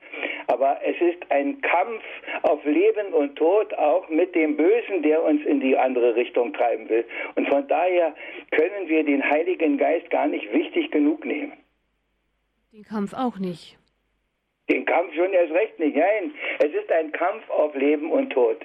[0.46, 2.02] aber es ist ein Kampf
[2.42, 6.88] auf Leben und Tod auch mit dem Bösen, der uns in die andere Richtung treiben
[6.88, 7.04] will.
[7.36, 8.14] Und von daher
[8.50, 11.52] können wir den Heiligen Geist gar nicht wichtig genug nehmen.
[12.72, 13.78] Den Kampf auch nicht.
[14.68, 15.96] Den Kampf schon erst recht nicht.
[15.96, 18.58] Nein, es ist ein Kampf auf Leben und Tod.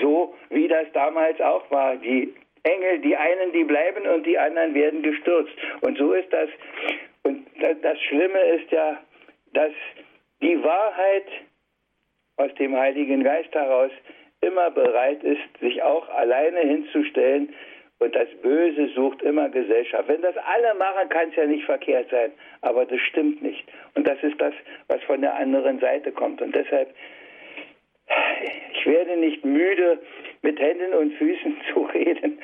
[0.00, 1.96] So wie das damals auch war.
[1.96, 5.54] Die Engel, die einen, die bleiben und die anderen werden gestürzt.
[5.80, 6.50] Und so ist das.
[7.22, 7.46] Und
[7.82, 9.00] das Schlimme ist ja,
[9.54, 9.72] dass
[10.42, 11.26] die Wahrheit
[12.36, 13.90] aus dem Heiligen Geist heraus
[14.42, 17.54] immer bereit ist, sich auch alleine hinzustellen
[17.98, 20.08] und das Böse sucht immer Gesellschaft.
[20.08, 22.30] Wenn das alle machen, kann es ja nicht verkehrt sein.
[22.60, 23.64] Aber das stimmt nicht.
[23.94, 24.52] Und das ist das,
[24.88, 26.42] was von der anderen Seite kommt.
[26.42, 26.94] Und deshalb,
[28.74, 29.98] ich werde nicht müde,
[30.42, 32.38] mit Händen und Füßen zu reden,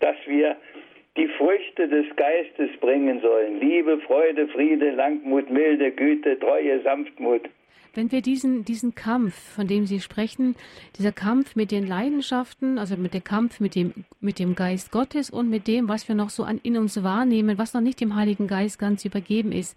[0.00, 0.56] dass wir
[1.16, 3.60] die Früchte des Geistes bringen sollen.
[3.60, 7.42] Liebe, Freude, Friede, Langmut, Milde, Güte, Treue, Sanftmut.
[7.94, 10.56] Wenn wir diesen, diesen Kampf, von dem Sie sprechen,
[10.96, 15.28] dieser Kampf mit den Leidenschaften, also mit dem Kampf mit dem, mit dem Geist Gottes
[15.28, 18.16] und mit dem, was wir noch so an, in uns wahrnehmen, was noch nicht dem
[18.16, 19.76] Heiligen Geist ganz übergeben ist,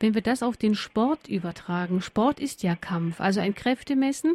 [0.00, 4.34] wenn wir das auf den Sport übertragen, Sport ist ja Kampf, also ein Kräftemessen,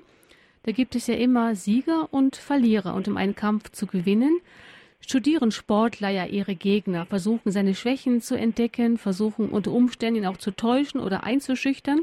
[0.68, 2.94] da gibt es ja immer Sieger und Verlierer.
[2.94, 4.42] Und um einen Kampf zu gewinnen,
[5.00, 10.36] studieren Sportler ja ihre Gegner, versuchen seine Schwächen zu entdecken, versuchen unter Umständen ihn auch
[10.36, 12.02] zu täuschen oder einzuschüchtern.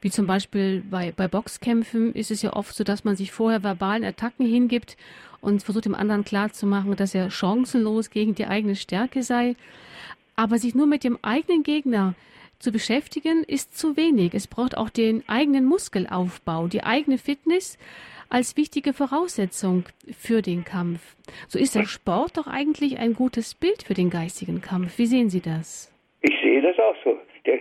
[0.00, 3.62] Wie zum Beispiel bei, bei Boxkämpfen ist es ja oft so, dass man sich vorher
[3.62, 4.96] verbalen Attacken hingibt
[5.40, 9.56] und versucht dem anderen klarzumachen, dass er chancenlos gegen die eigene Stärke sei.
[10.36, 12.14] Aber sich nur mit dem eigenen Gegner
[12.58, 14.34] zu beschäftigen, ist zu wenig.
[14.34, 17.76] Es braucht auch den eigenen Muskelaufbau, die eigene Fitness
[18.32, 19.84] als wichtige Voraussetzung
[20.18, 21.16] für den Kampf.
[21.48, 24.96] So ist der Sport doch eigentlich ein gutes Bild für den geistigen Kampf.
[24.96, 25.92] Wie sehen Sie das?
[26.22, 27.18] Ich sehe das auch so.
[27.44, 27.60] Der,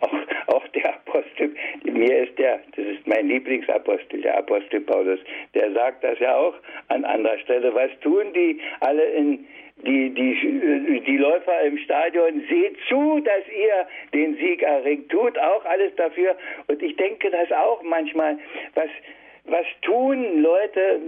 [0.00, 0.12] auch,
[0.48, 1.54] auch der Apostel,
[2.02, 5.20] mir ist der, das ist mein Lieblingsapostel, der Apostel Paulus,
[5.54, 6.54] der sagt das ja auch
[6.88, 7.72] an anderer Stelle.
[7.74, 9.46] Was tun die alle in,
[9.86, 15.10] die, die, die Läufer im Stadion, seht zu, dass ihr den Sieg erringt.
[15.10, 16.36] Tut auch alles dafür.
[16.68, 18.38] Und ich denke das auch manchmal,
[18.74, 18.90] was,
[19.44, 21.00] was tun Leute,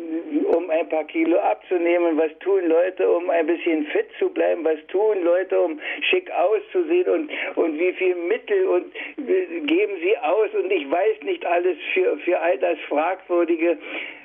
[0.52, 2.18] um ein paar Kilo abzunehmen?
[2.18, 4.64] Was tun Leute, um ein bisschen fit zu bleiben?
[4.64, 7.08] Was tun Leute, um schick auszusehen?
[7.08, 10.50] Und, und wie viel Mittel und geben sie aus?
[10.52, 13.78] Und ich weiß nicht alles für, für all das Fragwürdige.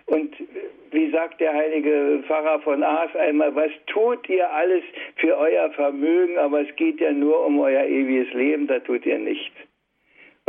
[0.08, 0.36] Und
[0.92, 4.84] wie sagt der heilige Pfarrer von Aas einmal, was tut ihr alles
[5.18, 9.20] für euer Vermögen, aber es geht ja nur um euer ewiges Leben, da tut ihr
[9.20, 9.69] nichts.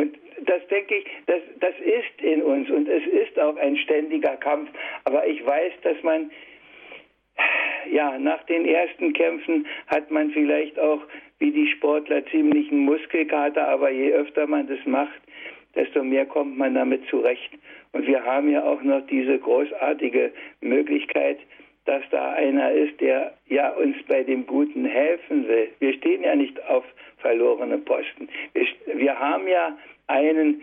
[0.00, 4.36] Und das denke ich, das, das ist in uns und es ist auch ein ständiger
[4.36, 4.70] Kampf.
[5.04, 6.30] Aber ich weiß, dass man,
[7.92, 11.00] ja, nach den ersten Kämpfen hat man vielleicht auch,
[11.38, 15.20] wie die Sportler, ziemlichen Muskelkater, aber je öfter man das macht,
[15.74, 17.50] desto mehr kommt man damit zurecht.
[17.92, 20.32] Und wir haben ja auch noch diese großartige
[20.62, 21.38] Möglichkeit,
[21.86, 25.68] dass da einer ist, der ja uns bei dem Guten helfen will.
[25.78, 26.84] Wir stehen ja nicht auf
[27.18, 28.28] verlorene Posten.
[28.52, 30.62] Wir, wir haben ja einen,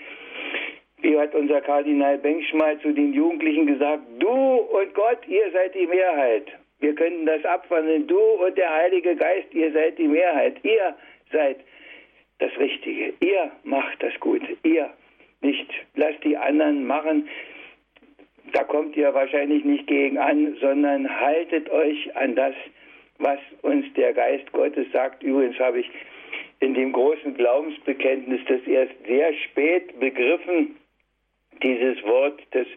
[1.02, 5.76] wie hat unser Kardinal Bengsch mal zu den Jugendlichen gesagt, du und Gott, ihr seid
[5.76, 6.48] die Mehrheit.
[6.80, 8.08] Wir könnten das abwandeln.
[8.08, 10.64] Du und der Heilige Geist, ihr seid die Mehrheit.
[10.64, 10.96] Ihr
[11.32, 11.58] seid
[12.40, 13.14] das Richtige.
[13.20, 14.58] Ihr macht das Gute.
[14.64, 14.90] Ihr
[15.42, 15.70] nicht.
[15.96, 17.28] Lasst die anderen machen.
[18.54, 22.54] Da kommt ihr wahrscheinlich nicht gegen an, sondern haltet euch an das,
[23.20, 25.24] was uns der Geist Gottes sagt.
[25.24, 25.90] Übrigens habe ich
[26.60, 30.76] in dem großen Glaubensbekenntnis das erst sehr spät begriffen,
[31.64, 32.68] dieses Wort, das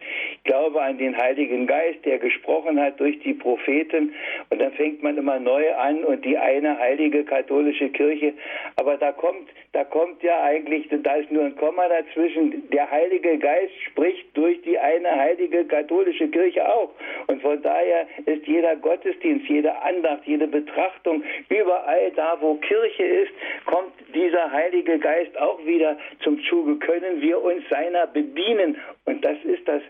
[0.43, 4.13] Glaube an den Heiligen Geist, der gesprochen hat durch die Propheten.
[4.49, 8.33] Und dann fängt man immer neu an und die eine heilige katholische Kirche.
[8.75, 12.69] Aber da kommt, da kommt ja eigentlich, da ist nur ein Komma dazwischen.
[12.69, 16.91] Der Heilige Geist spricht durch die eine heilige katholische Kirche auch.
[17.27, 23.31] Und von daher ist jeder Gottesdienst, jede Andacht, jede Betrachtung, überall da, wo Kirche ist,
[23.65, 26.75] kommt dieser Heilige Geist auch wieder zum Zuge.
[26.77, 28.70] Können wir uns seiner bedienen?
[29.05, 29.81] Und das ist das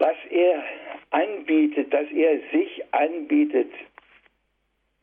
[0.00, 0.64] was er
[1.10, 3.70] anbietet, dass er sich anbietet.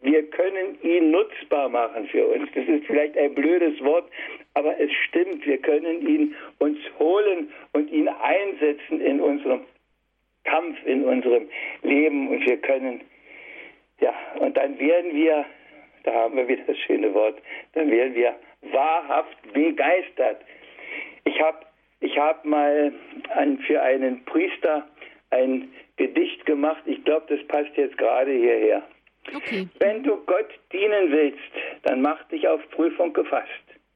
[0.01, 2.49] Wir können ihn nutzbar machen für uns.
[2.53, 4.09] Das ist vielleicht ein blödes Wort,
[4.55, 5.45] aber es stimmt.
[5.45, 9.61] Wir können ihn uns holen und ihn einsetzen in unserem
[10.43, 11.47] Kampf, in unserem
[11.83, 13.01] Leben und wir können,
[13.99, 15.45] ja, und dann werden wir,
[16.03, 17.37] da haben wir wieder das schöne Wort,
[17.73, 18.35] dann werden wir
[18.71, 20.41] wahrhaft begeistert.
[21.25, 21.66] Ich habe
[21.99, 22.93] ich habe mal
[23.35, 24.87] ein, für einen Priester
[25.29, 26.81] ein Gedicht gemacht.
[26.85, 28.83] Ich glaube, das passt jetzt gerade hierher.
[29.35, 29.67] Okay.
[29.79, 31.39] Wenn du Gott dienen willst,
[31.83, 33.49] dann mach dich auf Prüfung gefasst.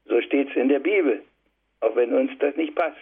[0.05, 1.21] So steht es in der Bibel,
[1.79, 2.97] auch wenn uns das nicht passt.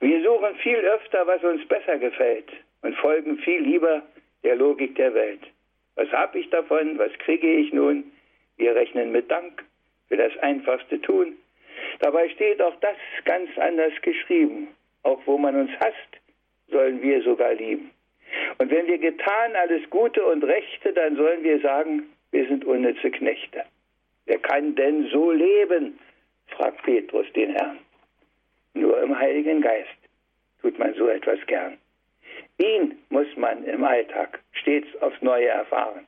[0.00, 2.50] Wir suchen viel öfter, was uns besser gefällt
[2.82, 4.02] und folgen viel lieber
[4.44, 5.40] der Logik der Welt.
[5.96, 6.98] Was habe ich davon?
[6.98, 8.04] Was kriege ich nun?
[8.56, 9.64] Wir rechnen mit Dank
[10.08, 11.34] für das einfachste Tun.
[12.00, 14.68] Dabei steht auch das ganz anders geschrieben.
[15.02, 16.20] Auch wo man uns hasst,
[16.68, 17.90] sollen wir sogar lieben.
[18.58, 23.10] Und wenn wir getan alles Gute und Rechte, dann sollen wir sagen, wir sind unnütze
[23.10, 23.64] Knechte.
[24.26, 25.98] Wer kann denn so leben?
[26.48, 27.78] fragt Petrus den Herrn.
[28.74, 29.88] Nur im Heiligen Geist
[30.60, 31.78] tut man so etwas gern.
[32.58, 36.06] Ihn muss man im Alltag stets aufs Neue erfahren.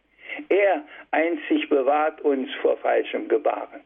[0.49, 3.83] Er einzig bewahrt uns vor falschem Gebaren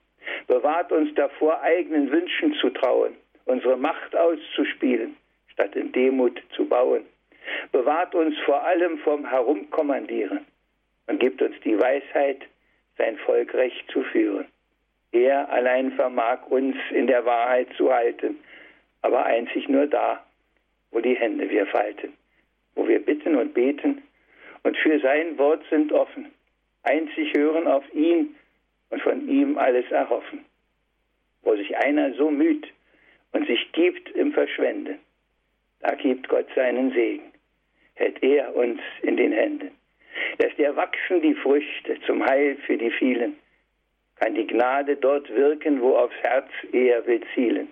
[0.47, 3.15] bewahrt uns davor, eigenen Wünschen zu trauen,
[3.45, 5.17] unsere Macht auszuspielen,
[5.53, 7.05] statt in Demut zu bauen.
[7.73, 10.41] Bewahrt uns vor allem vom Herumkommandieren
[11.07, 12.43] und gibt uns die Weisheit,
[12.97, 14.47] sein Volk recht zu führen.
[15.13, 18.39] Er allein vermag uns in der Wahrheit zu halten,
[19.03, 20.23] aber einzig nur da,
[20.91, 22.13] wo die Hände wir falten,
[22.75, 24.03] wo wir bitten und beten
[24.65, 26.27] und für sein Wort sind offen,
[26.83, 28.35] einzig hören auf ihn
[28.91, 30.45] und von ihm alles erhoffen.
[31.43, 32.67] Wo sich einer so müht
[33.33, 34.99] und sich gibt im Verschwenden,
[35.81, 37.33] da gibt Gott seinen Segen,
[37.95, 39.71] hält er uns in den Händen.
[40.39, 43.39] Lässt er wachsen die Früchte zum Heil für die vielen,
[44.17, 47.69] kann die Gnade dort wirken, wo aufs Herz er will zielen.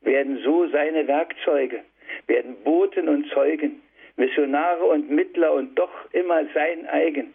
[0.00, 1.84] Werden so seine Werkzeuge,
[2.26, 3.82] werden Boten und Zeugen,
[4.16, 7.32] Missionare und Mittler und doch immer sein eigen.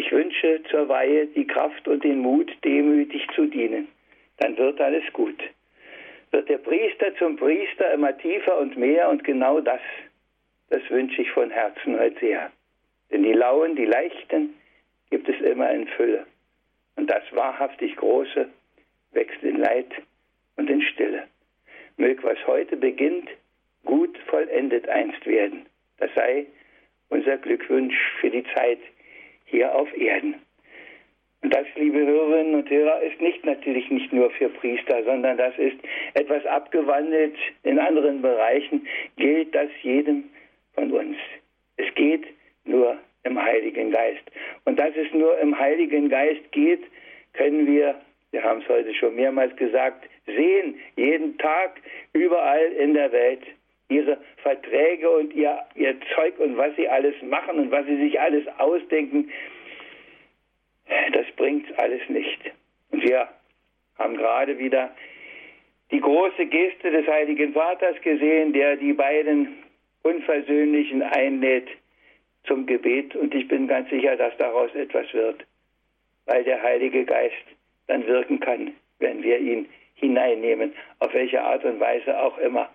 [0.00, 3.86] Ich wünsche zur Weihe die Kraft und den Mut, demütig zu dienen.
[4.38, 5.38] Dann wird alles gut.
[6.30, 9.82] Wird der Priester zum Priester immer tiefer und mehr und genau das,
[10.70, 12.50] das wünsche ich von Herzen heute sehr.
[13.10, 14.54] Denn die Lauen, die Leichten
[15.10, 16.24] gibt es immer in Fülle.
[16.96, 18.48] Und das wahrhaftig Große
[19.12, 19.92] wächst in Leid
[20.56, 21.24] und in Stille.
[21.98, 23.28] Mög, was heute beginnt,
[23.84, 25.66] gut vollendet einst werden.
[25.98, 26.46] Das sei
[27.10, 28.78] unser Glückwunsch für die Zeit
[29.50, 30.36] hier auf Erden.
[31.42, 35.56] Und das, liebe Hörerinnen und Hörer, ist nicht natürlich nicht nur für Priester, sondern das
[35.56, 35.76] ist
[36.14, 38.86] etwas abgewandelt in anderen Bereichen,
[39.16, 40.24] gilt das jedem
[40.74, 41.16] von uns.
[41.76, 42.26] Es geht
[42.64, 44.22] nur im Heiligen Geist.
[44.64, 46.82] Und dass es nur im Heiligen Geist geht,
[47.32, 47.94] können wir,
[48.32, 51.80] wir haben es heute schon mehrmals gesagt, sehen, jeden Tag,
[52.12, 53.42] überall in der Welt,
[53.90, 58.20] ihre Verträge und ihr, ihr Zeug und was sie alles machen und was sie sich
[58.20, 59.30] alles ausdenken,
[61.12, 62.38] das bringt alles nicht.
[62.90, 63.28] Und wir
[63.98, 64.90] haben gerade wieder
[65.90, 69.58] die große Geste des Heiligen Vaters gesehen, der die beiden
[70.02, 71.68] Unversöhnlichen einlädt
[72.44, 73.14] zum Gebet.
[73.16, 75.44] Und ich bin ganz sicher, dass daraus etwas wird,
[76.26, 77.34] weil der Heilige Geist
[77.86, 82.70] dann wirken kann, wenn wir ihn hineinnehmen, auf welche Art und Weise auch immer.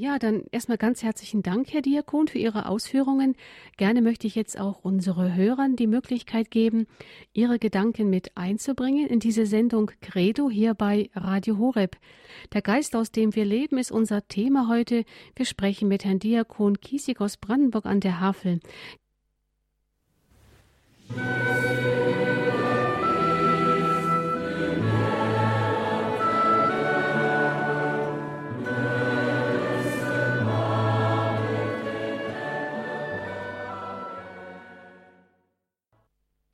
[0.00, 3.36] Ja, dann erstmal ganz herzlichen Dank, Herr Diakon, für Ihre Ausführungen.
[3.76, 6.86] Gerne möchte ich jetzt auch unsere Hörern die Möglichkeit geben,
[7.34, 11.98] ihre Gedanken mit einzubringen in diese Sendung Credo hier bei Radio Horeb.
[12.54, 15.04] Der Geist, aus dem wir leben, ist unser Thema heute.
[15.36, 18.60] Wir sprechen mit Herrn Diakon Kiesig aus Brandenburg an der Havel.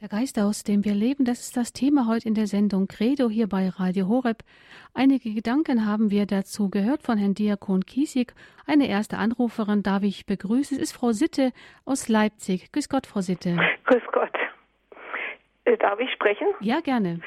[0.07, 3.29] Der Geist, aus dem wir leben, das ist das Thema heute in der Sendung Credo
[3.29, 4.45] hier bei Radio Horeb.
[4.95, 8.33] Einige Gedanken haben wir dazu gehört von Herrn Diakon Kiesig.
[8.69, 10.77] Eine erste Anruferin darf ich begrüßen.
[10.77, 11.51] Es ist Frau Sitte
[11.85, 12.71] aus Leipzig.
[12.71, 13.57] Grüß Gott, Frau Sitte.
[13.87, 14.31] Grüß Gott.
[15.65, 16.47] Äh, darf ich sprechen?
[16.61, 17.19] Ja, gerne.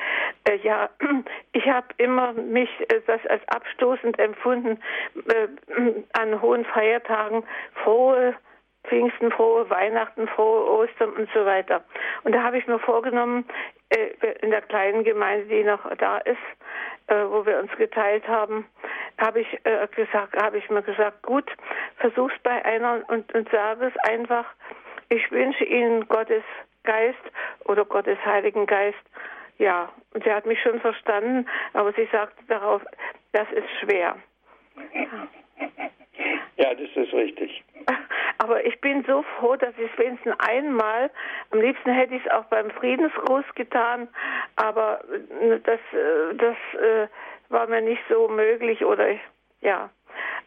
[0.46, 0.90] Äh, ja,
[1.52, 4.80] ich habe immer mich äh, das als abstoßend empfunden,
[5.28, 5.48] äh,
[6.14, 7.44] an hohen Feiertagen
[7.84, 8.36] frohe
[8.88, 11.84] Pfingsten, frohe Weihnachten, frohe Ostern und so weiter.
[12.24, 13.46] Und da habe ich mir vorgenommen,
[13.90, 14.10] äh,
[14.42, 16.38] in der kleinen Gemeinde, die noch da ist,
[17.08, 18.68] äh, wo wir uns geteilt haben,
[19.20, 21.52] habe ich äh, gesagt, habe ich mir gesagt, gut,
[21.98, 24.46] versuch's bei einer und, und sage es einfach.
[25.10, 26.44] Ich wünsche Ihnen Gottes
[26.84, 27.18] Geist
[27.66, 28.98] oder Gottes Heiligen Geist.
[29.58, 32.82] Ja, und sie hat mich schon verstanden, aber sie sagte darauf,
[33.34, 34.16] das ist schwer.
[36.58, 37.64] Ja, das ist richtig.
[38.38, 41.10] Aber ich bin so froh, dass ich es wenigstens einmal,
[41.52, 44.08] am liebsten hätte ich es auch beim Friedensgruß getan,
[44.56, 45.02] aber
[45.42, 47.08] äh, das, äh, das äh,
[47.50, 49.08] war mir nicht so möglich oder
[49.62, 49.90] ja.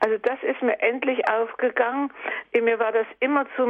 [0.01, 2.13] Also das ist mir endlich aufgegangen.
[2.59, 3.65] Mir war das immer zu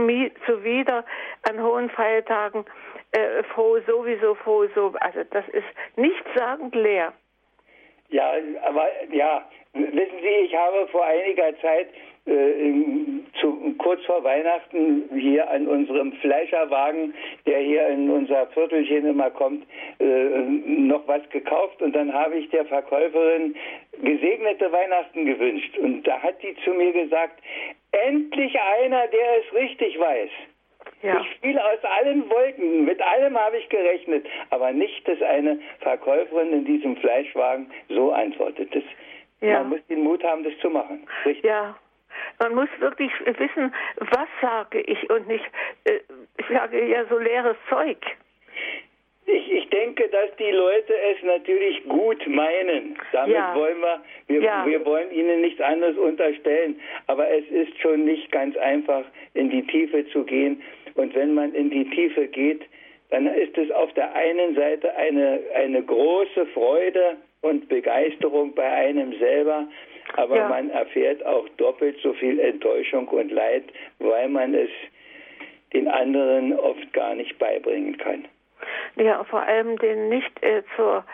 [0.47, 1.05] zuwider
[1.49, 2.65] an hohen Feiertagen
[3.13, 4.95] äh, froh sowieso, froh so.
[5.01, 7.13] Also das ist nichtssagend leer.
[8.09, 8.33] Ja,
[8.67, 9.45] aber ja,
[9.75, 11.89] wissen Sie, ich habe vor einiger Zeit
[12.27, 12.73] äh,
[13.41, 17.15] zu, kurz vor Weihnachten hier an unserem Fleischerwagen,
[17.47, 19.67] der hier in unser Viertelchen immer kommt,
[19.99, 23.57] äh, noch was gekauft und dann habe ich der Verkäuferin
[24.03, 27.41] gesegnete Weihnachten gewünscht und da hat die zu mir gesagt,
[27.91, 30.31] endlich einer, der es richtig weiß.
[31.03, 31.21] Ja.
[31.21, 36.53] Ich fiel aus allen Wolken, mit allem habe ich gerechnet, aber nicht, dass eine Verkäuferin
[36.53, 38.75] in diesem Fleischwagen so antwortet.
[38.75, 38.85] Das,
[39.43, 39.59] ja.
[39.61, 41.07] Man muss den Mut haben, das zu machen.
[41.25, 41.45] Richtig?
[41.45, 41.77] Ja,
[42.39, 45.45] man muss wirklich wissen, was sage ich und nicht,
[45.85, 46.01] äh,
[46.39, 47.99] ich sage ja so leeres Zeug.
[49.27, 52.99] Ich, ich denke, dass die Leute es natürlich gut meinen.
[53.13, 53.55] Damit ja.
[53.55, 54.67] wollen wir, wir, ja.
[54.67, 56.81] wir wollen ihnen nichts anderes unterstellen.
[57.07, 60.61] Aber es ist schon nicht ganz einfach, in die Tiefe zu gehen.
[60.95, 62.63] Und wenn man in die Tiefe geht,
[63.11, 69.19] dann ist es auf der einen Seite eine, eine große Freude und Begeisterung bei einem
[69.19, 69.67] selber,
[70.15, 70.49] aber ja.
[70.49, 73.65] man erfährt auch doppelt so viel Enttäuschung und Leid,
[73.99, 74.71] weil man es
[75.73, 78.27] den anderen oft gar nicht beibringen kann.
[78.97, 81.05] Ja, vor allem den nicht äh, zur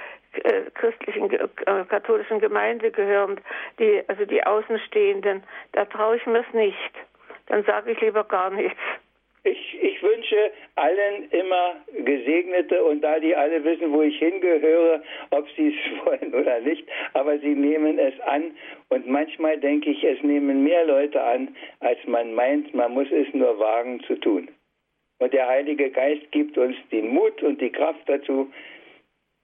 [0.42, 3.40] äh, christlichen äh, katholischen Gemeinde gehören,
[3.78, 6.92] die also die Außenstehenden, da traue ich mir es nicht.
[7.46, 8.78] Dann sage ich lieber gar nichts.
[9.44, 15.46] Ich, ich wünsche allen immer Gesegnete und da die alle wissen, wo ich hingehöre, ob
[15.56, 18.52] sie es wollen oder nicht, aber sie nehmen es an
[18.88, 23.32] und manchmal denke ich, es nehmen mehr Leute an, als man meint, man muss es
[23.32, 24.48] nur wagen zu tun.
[25.20, 28.52] Und der Heilige Geist gibt uns den Mut und die Kraft dazu,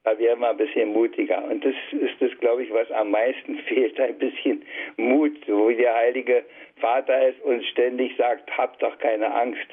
[0.03, 1.43] da werden wir ein bisschen mutiger.
[1.45, 4.63] Und das ist das, glaube ich, was am meisten fehlt, ein bisschen
[4.97, 6.45] Mut, so wie der Heilige
[6.77, 9.67] Vater es uns ständig sagt, habt doch keine Angst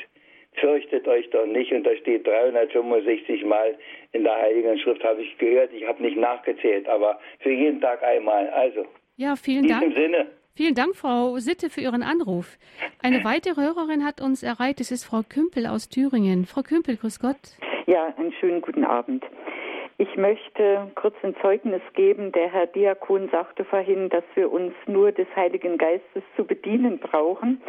[0.54, 1.72] fürchtet euch doch nicht.
[1.72, 3.76] Und da steht 365 Mal
[4.12, 5.72] in der Heiligen Schrift, habe ich gehört.
[5.72, 8.48] Ich habe nicht nachgezählt, aber für jeden Tag einmal.
[8.50, 8.86] Also.
[9.16, 9.82] Ja, vielen Dank.
[9.82, 10.26] In diesem Sinne.
[10.54, 12.58] Vielen Dank, Frau Sitte, für Ihren Anruf.
[13.02, 14.80] Eine weitere Hörerin hat uns erreicht.
[14.80, 16.44] Es ist Frau Kümpel aus Thüringen.
[16.44, 17.56] Frau Kümpel, grüß Gott.
[17.86, 19.24] Ja, einen schönen guten Abend.
[19.98, 22.32] Ich möchte kurz ein Zeugnis geben.
[22.32, 27.62] Der Herr Diakon sagte vorhin, dass wir uns nur des Heiligen Geistes zu bedienen brauchen.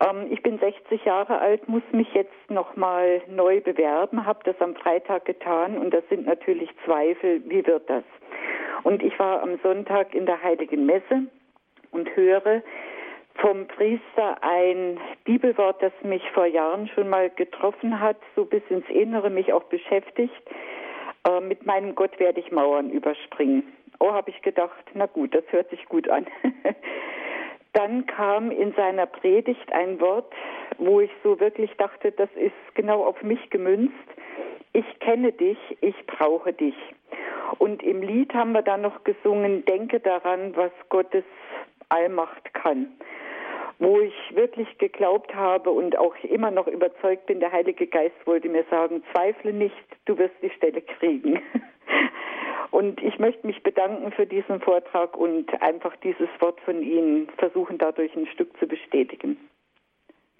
[0.00, 4.74] Ähm, ich bin 60 Jahre alt, muss mich jetzt nochmal neu bewerben, habe das am
[4.76, 8.04] Freitag getan und das sind natürlich Zweifel, wie wird das?
[8.84, 11.24] Und ich war am Sonntag in der Heiligen Messe
[11.90, 12.62] und höre
[13.34, 18.88] vom Priester ein Bibelwort, das mich vor Jahren schon mal getroffen hat, so bis ins
[18.88, 20.42] Innere mich auch beschäftigt.
[21.28, 23.64] Äh, mit meinem Gott werde ich Mauern überspringen.
[24.00, 26.26] Oh, habe ich gedacht, na gut, das hört sich gut an.
[27.78, 30.34] Dann kam in seiner Predigt ein Wort,
[30.78, 33.94] wo ich so wirklich dachte, das ist genau auf mich gemünzt.
[34.72, 36.74] Ich kenne dich, ich brauche dich.
[37.58, 41.22] Und im Lied haben wir dann noch gesungen, denke daran, was Gottes
[41.88, 42.88] Allmacht kann.
[43.78, 48.48] Wo ich wirklich geglaubt habe und auch immer noch überzeugt bin, der Heilige Geist wollte
[48.48, 51.40] mir sagen, zweifle nicht, du wirst die Stelle kriegen.
[52.70, 57.78] Und ich möchte mich bedanken für diesen Vortrag und einfach dieses Wort von Ihnen versuchen,
[57.78, 59.38] dadurch ein Stück zu bestätigen.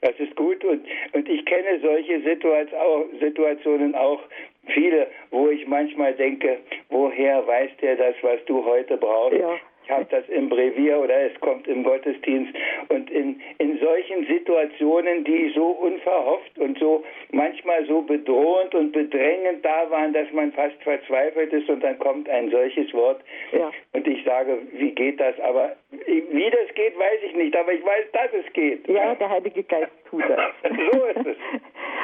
[0.01, 4.20] Das ist gut und, und ich kenne solche Situationen auch
[4.66, 6.59] viele, wo ich manchmal denke,
[6.89, 9.39] woher weiß der das, was du heute brauchst?
[9.39, 9.59] Ja
[9.89, 12.53] ich habe das im Brevier oder es kommt im Gottesdienst.
[12.91, 19.64] Und in, in solchen Situationen, die so unverhofft und so manchmal so bedrohend und bedrängend
[19.64, 23.22] da waren, dass man fast verzweifelt ist und dann kommt ein solches Wort.
[23.53, 23.72] Ja.
[23.95, 25.41] Und ich sage, wie geht das?
[25.41, 28.86] Aber wie das geht, weiß ich nicht, aber ich weiß, dass es geht.
[28.89, 30.53] Ja, der Heilige Geist tut das.
[30.93, 31.36] so ist es.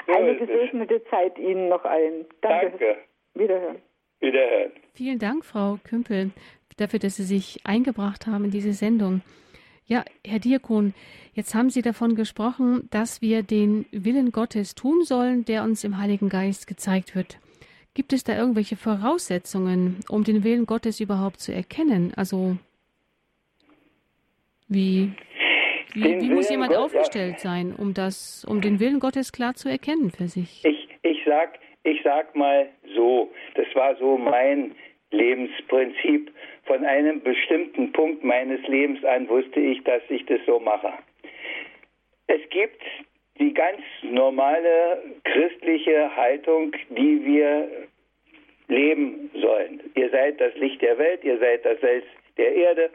[0.06, 1.04] So Eine gesegnete es.
[1.04, 2.26] Zeit Ihnen noch allen.
[2.42, 2.66] Danke.
[2.72, 2.96] Danke.
[3.32, 3.80] Wiederhören.
[4.20, 4.72] Wiederhören.
[4.92, 6.30] Vielen Dank, Frau Kümpel
[6.76, 9.22] dafür, dass Sie sich eingebracht haben in diese Sendung.
[9.86, 10.94] Ja, Herr Diakon,
[11.34, 15.98] jetzt haben Sie davon gesprochen, dass wir den Willen Gottes tun sollen, der uns im
[15.98, 17.38] Heiligen Geist gezeigt wird.
[17.92, 22.12] Gibt es da irgendwelche Voraussetzungen, um den Willen Gottes überhaupt zu erkennen?
[22.16, 22.56] Also
[24.68, 25.12] wie,
[25.94, 27.38] wie, wie muss jemand Gott, aufgestellt ja.
[27.38, 30.64] sein, um das, um den Willen Gottes klar zu erkennen für sich?
[30.64, 34.74] Ich, ich sag, ich sag mal so, das war so mein
[35.12, 36.32] Lebensprinzip.
[36.66, 40.92] Von einem bestimmten Punkt meines Lebens an wusste ich, dass ich das so mache.
[42.26, 42.82] Es gibt
[43.38, 47.68] die ganz normale christliche Haltung, die wir
[48.68, 49.80] leben sollen.
[49.94, 52.04] Ihr seid das Licht der Welt, ihr seid das Salz
[52.36, 52.90] der Erde.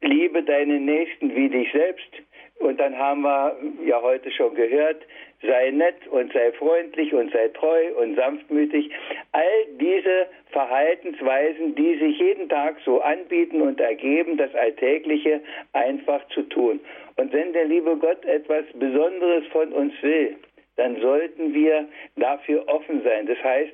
[0.00, 2.10] Liebe deinen Nächsten wie dich selbst.
[2.58, 5.02] Und dann haben wir ja heute schon gehört,
[5.42, 8.90] sei nett und sei freundlich und sei treu und sanftmütig.
[9.32, 15.42] All diese Verhaltensweisen, die sich jeden Tag so anbieten und ergeben, das Alltägliche
[15.74, 16.80] einfach zu tun.
[17.16, 20.36] Und wenn der liebe Gott etwas Besonderes von uns will,
[20.76, 21.86] dann sollten wir
[22.16, 23.26] dafür offen sein.
[23.26, 23.72] Das heißt,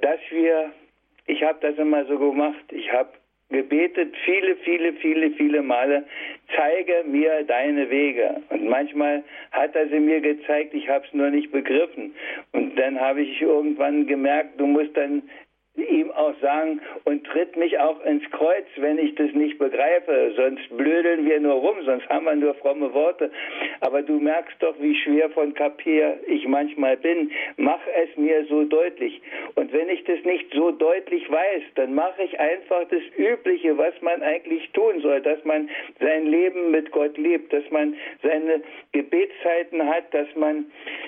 [0.00, 0.72] dass wir,
[1.26, 3.10] ich habe das immer so gemacht, ich habe
[3.50, 6.04] gebetet, viele, viele, viele, viele Male,
[6.56, 8.42] zeige mir deine Wege.
[8.48, 9.22] Und manchmal
[9.52, 12.14] hat er sie mir gezeigt, ich habe es nur nicht begriffen.
[12.52, 15.22] Und dann habe ich irgendwann gemerkt, du musst dann
[15.76, 20.32] ihm auch sagen und tritt mich auch ins Kreuz, wenn ich das nicht begreife.
[20.36, 23.30] Sonst blödeln wir nur rum, sonst haben wir nur fromme Worte.
[23.80, 27.30] Aber du merkst doch, wie schwer von Kapier ich manchmal bin.
[27.56, 29.20] Mach es mir so deutlich.
[29.54, 33.94] Und wenn ich das nicht so deutlich weiß, dann mache ich einfach das Übliche, was
[34.00, 35.68] man eigentlich tun soll, dass man
[36.00, 38.62] sein Leben mit Gott lebt, dass man seine
[38.92, 40.66] Gebetszeiten hat, dass man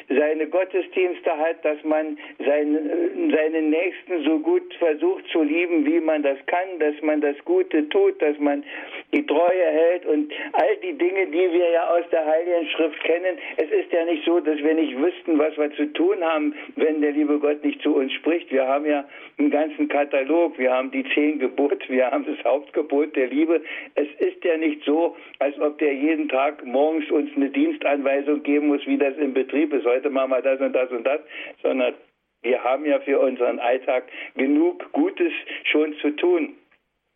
[0.09, 6.01] seine Gottesdienste hat, dass man seine, seine Nächsten so gut gut versucht zu lieben, wie
[6.01, 8.63] man das kann, dass man das Gute tut, dass man
[9.11, 13.39] die Treue hält und all die Dinge, die wir ja aus der Heiligen Schrift kennen.
[13.57, 17.01] Es ist ja nicht so, dass wir nicht wüssten, was wir zu tun haben, wenn
[17.01, 18.53] der liebe Gott nicht zu uns spricht.
[18.53, 23.17] Wir haben ja einen ganzen Katalog, wir haben die zehn Gebote, wir haben das Hauptgebot
[23.17, 23.63] der Liebe.
[23.95, 28.67] Es ist ja nicht so, als ob der jeden Tag morgens uns eine Dienstanweisung geben
[28.67, 29.87] muss, wie das im Betrieb ist.
[29.87, 31.21] Heute machen wir das und das und das,
[31.63, 31.95] sondern
[32.43, 34.05] wir haben ja für unseren Alltag
[34.37, 35.33] genug Gutes
[35.65, 36.57] schon zu tun.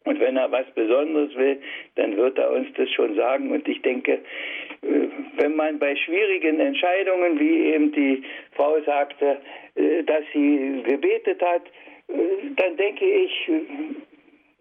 [0.05, 1.61] Und wenn er was Besonderes will,
[1.97, 3.51] dann wird er uns das schon sagen.
[3.51, 4.13] Und ich denke,
[4.83, 8.23] äh, wenn man bei schwierigen Entscheidungen, wie eben die
[8.53, 9.39] Frau sagte,
[9.75, 11.63] äh, dass sie gebetet hat,
[12.09, 12.15] äh,
[12.55, 13.51] dann denke ich,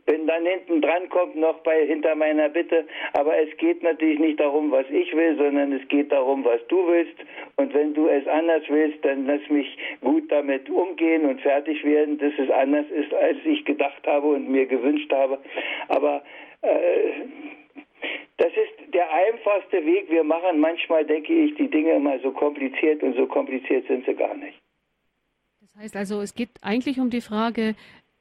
[0.06, 2.86] wenn dann hinten dran kommt, noch bei hinter meiner Bitte.
[3.14, 6.88] Aber es geht natürlich nicht darum, was ich will, sondern es geht darum, was du
[6.88, 7.16] willst.
[7.56, 12.18] Und wenn du es anders willst, dann lass mich gut damit umgehen und fertig werden,
[12.20, 15.40] dass es anders ist, als ich gedacht habe und mir gewünscht habe.
[15.88, 16.24] Aber
[16.62, 17.12] äh,
[18.38, 20.12] das ist der einfachste Weg.
[20.12, 24.14] Wir machen manchmal, denke ich, die Dinge immer so kompliziert und so kompliziert sind sie
[24.14, 24.60] gar nicht.
[25.62, 27.76] Das heißt also, es geht eigentlich um die Frage,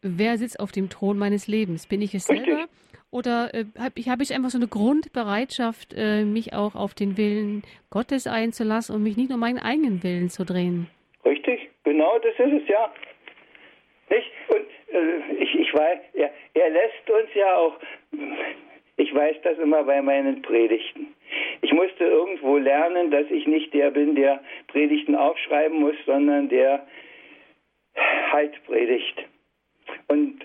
[0.04, 1.86] wer sitzt auf dem Thron meines Lebens?
[1.86, 2.58] Bin ich es selber?
[2.58, 2.68] Richtig.
[3.10, 7.16] Oder äh, habe ich, hab ich einfach so eine Grundbereitschaft, äh, mich auch auf den
[7.16, 10.88] Willen Gottes einzulassen und mich nicht nur meinen eigenen Willen zu drehen?
[11.24, 12.92] Richtig, genau das ist es, ja.
[14.10, 14.30] Nicht?
[14.48, 17.78] Und äh, ich, ich weiß, er, er lässt uns ja auch,
[18.96, 21.14] ich weiß das immer bei meinen Predigten.
[21.62, 26.84] Ich musste irgendwo lernen, dass ich nicht der bin, der Predigten aufschreiben muss, sondern der
[28.32, 29.24] halt predigt.
[30.08, 30.44] Und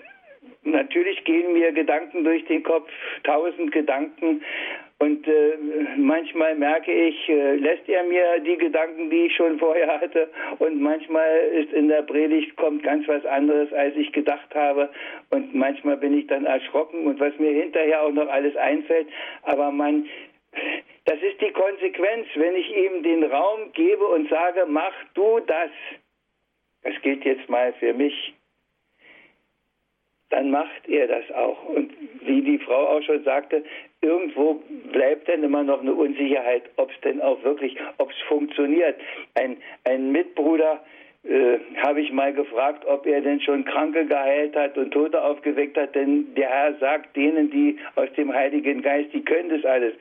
[0.62, 2.88] natürlich gehen mir Gedanken durch den Kopf,
[3.24, 4.42] tausend Gedanken.
[4.98, 5.56] Und äh,
[5.96, 10.28] manchmal merke ich, äh, lässt er mir die Gedanken, die ich schon vorher hatte.
[10.58, 14.90] Und manchmal ist in der Predigt kommt ganz was anderes, als ich gedacht habe.
[15.30, 19.08] Und manchmal bin ich dann erschrocken und was mir hinterher auch noch alles einfällt.
[19.42, 20.06] Aber man,
[21.06, 25.70] das ist die Konsequenz, wenn ich ihm den Raum gebe und sage, mach du das.
[26.82, 28.34] Das gilt jetzt mal für mich
[30.30, 31.68] dann macht er das auch.
[31.68, 33.62] Und wie die Frau auch schon sagte,
[34.00, 34.62] irgendwo
[34.92, 38.96] bleibt dann immer noch eine Unsicherheit, ob es denn auch wirklich, ob es funktioniert.
[39.34, 40.80] Ein, ein Mitbruder
[41.24, 45.76] äh, habe ich mal gefragt, ob er denn schon Kranke geheilt hat und Tote aufgeweckt
[45.76, 49.94] hat, denn der Herr sagt denen, die aus dem Heiligen Geist, die können das alles.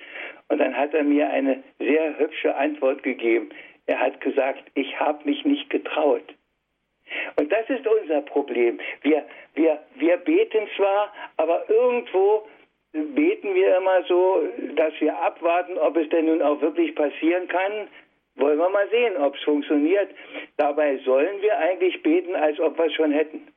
[0.48, 3.50] Und dann hat er mir eine sehr hübsche Antwort gegeben.
[3.88, 6.24] Er hat gesagt, ich habe mich nicht getraut.
[7.36, 8.80] Und das ist unser Problem.
[9.02, 12.48] Wir, wir, wir beten zwar, aber irgendwo
[12.92, 14.44] beten wir immer so,
[14.76, 17.88] dass wir abwarten, ob es denn nun auch wirklich passieren kann.
[18.36, 20.10] Wollen wir mal sehen, ob es funktioniert.
[20.58, 23.48] Dabei sollen wir eigentlich beten, als ob wir es schon hätten.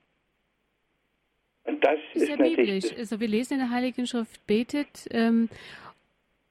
[1.65, 2.93] Und das ist, ist ja biblisch.
[2.99, 5.49] Also wir lesen in der Heiligen Schrift, betet ähm,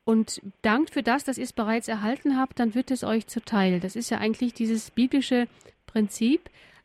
[0.06, 3.80] und dankt für das, dass ihr es bereits erhalten habt, dann wird es euch zuteil.
[3.80, 5.48] Das ist ja eigentlich dieses biblische
[5.86, 6.42] Prinzip,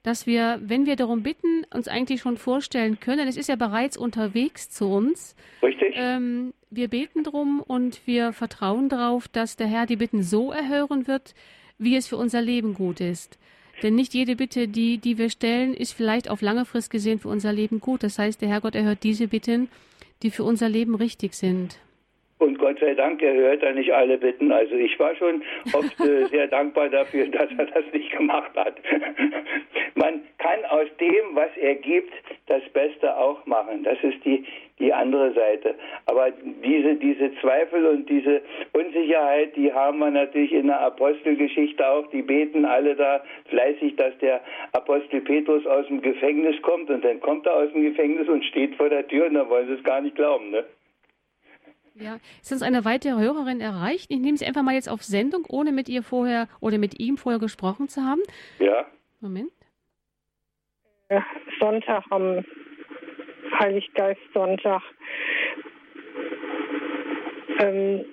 [0.06, 3.96] dass wir, wenn wir darum bitten, uns eigentlich schon vorstellen können, es ist ja bereits
[3.96, 5.34] unterwegs zu uns.
[5.64, 5.94] Richtig.
[5.96, 11.08] Ähm, wir beten darum und wir vertrauen darauf, dass der Herr die Bitten so erhören
[11.08, 11.34] wird,
[11.78, 13.36] wie es für unser Leben gut ist.
[13.82, 17.28] Denn nicht jede Bitte, die, die wir stellen, ist vielleicht auf lange Frist gesehen für
[17.28, 18.04] unser Leben gut.
[18.04, 19.68] Das heißt, der Herrgott erhört diese Bitten,
[20.22, 21.78] die für unser Leben richtig sind.
[22.38, 24.52] Und Gott sei Dank, er hört da nicht alle Bitten.
[24.52, 28.74] Also ich war schon oft äh, sehr dankbar dafür, dass er das nicht gemacht hat.
[29.94, 32.12] Man kann aus dem, was er gibt,
[32.46, 33.84] das Beste auch machen.
[33.84, 34.44] Das ist die,
[34.78, 35.76] die andere Seite.
[36.04, 36.30] Aber
[36.62, 38.42] diese, diese Zweifel und diese
[38.74, 42.06] Unsicherheit, die haben wir natürlich in der Apostelgeschichte auch.
[42.10, 46.90] Die beten alle da fleißig, dass der Apostel Petrus aus dem Gefängnis kommt.
[46.90, 49.68] Und dann kommt er aus dem Gefängnis und steht vor der Tür und dann wollen
[49.68, 50.50] sie es gar nicht glauben.
[50.50, 50.66] Ne?
[51.98, 54.10] Ja, ist uns eine weitere Hörerin erreicht?
[54.10, 57.16] Ich nehme sie einfach mal jetzt auf Sendung, ohne mit ihr vorher oder mit ihm
[57.16, 58.20] vorher gesprochen zu haben.
[58.58, 58.86] Ja.
[59.20, 59.50] Moment.
[61.58, 62.44] Sonntag am
[63.58, 64.82] Heiliggeist-Sonntag.
[67.60, 68.04] Ähm,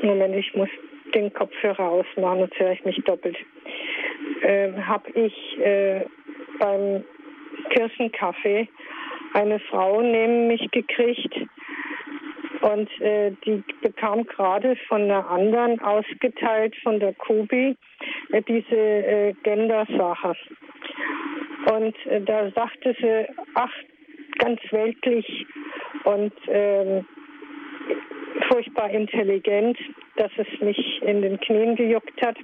[0.00, 0.70] Moment, ich muss
[1.14, 3.36] den Kopfhörer ausmachen, sonst höre ich mich doppelt.
[4.42, 6.06] Ähm, Habe ich äh,
[6.58, 7.04] beim
[7.70, 8.68] Kirchenkaffee
[9.34, 11.34] eine Frau neben mich gekriegt
[12.62, 17.76] und äh, die bekam gerade von einer anderen ausgeteilt, von der Kubi,
[18.32, 20.34] äh, diese äh, Gender-Sache.
[21.72, 23.72] Und äh, da sagte sie, ach,
[24.38, 25.46] ganz weltlich
[26.04, 27.04] und ähm,
[28.48, 29.78] furchtbar intelligent,
[30.16, 32.36] dass es mich in den Knien gejuckt hat.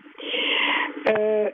[1.07, 1.53] Äh,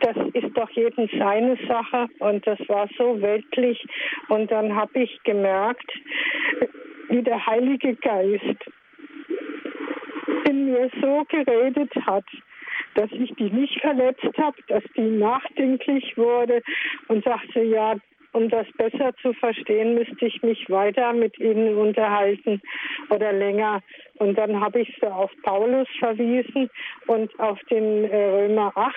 [0.00, 3.84] das ist doch jedem seine Sache und das war so weltlich.
[4.28, 5.90] Und dann habe ich gemerkt,
[7.08, 8.70] wie der Heilige Geist
[10.48, 12.24] in mir so geredet hat,
[12.94, 16.62] dass ich die nicht verletzt habe, dass die nachdenklich wurde
[17.08, 17.96] und sagte, ja,
[18.32, 22.60] um das besser zu verstehen, müsste ich mich weiter mit ihnen unterhalten
[23.10, 23.82] oder länger.
[24.18, 26.70] Und dann habe ich sie auf Paulus verwiesen
[27.06, 28.94] und auf den äh, Römer 8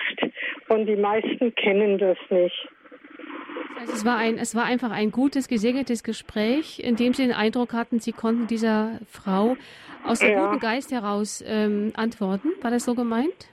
[0.68, 2.68] und die meisten kennen das nicht.
[3.82, 7.32] Also es, war ein, es war einfach ein gutes, gesegnetes Gespräch, in dem Sie den
[7.32, 9.56] Eindruck hatten, Sie konnten dieser Frau
[10.06, 10.46] aus dem ja.
[10.46, 12.50] guten Geist heraus ähm, antworten.
[12.60, 13.48] War das so gemeint?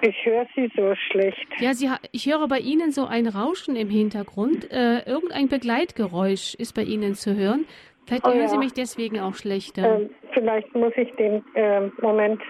[0.00, 1.46] Ich höre Sie so schlecht.
[1.58, 4.70] Ja, Sie, ich höre bei Ihnen so ein Rauschen im Hintergrund.
[4.70, 7.66] Äh, irgendein Begleitgeräusch ist bei Ihnen zu hören.
[8.06, 8.48] Vielleicht oh, hören ja.
[8.48, 10.00] Sie mich deswegen auch schlechter.
[10.00, 12.40] Ähm, vielleicht muss ich den äh, Moment.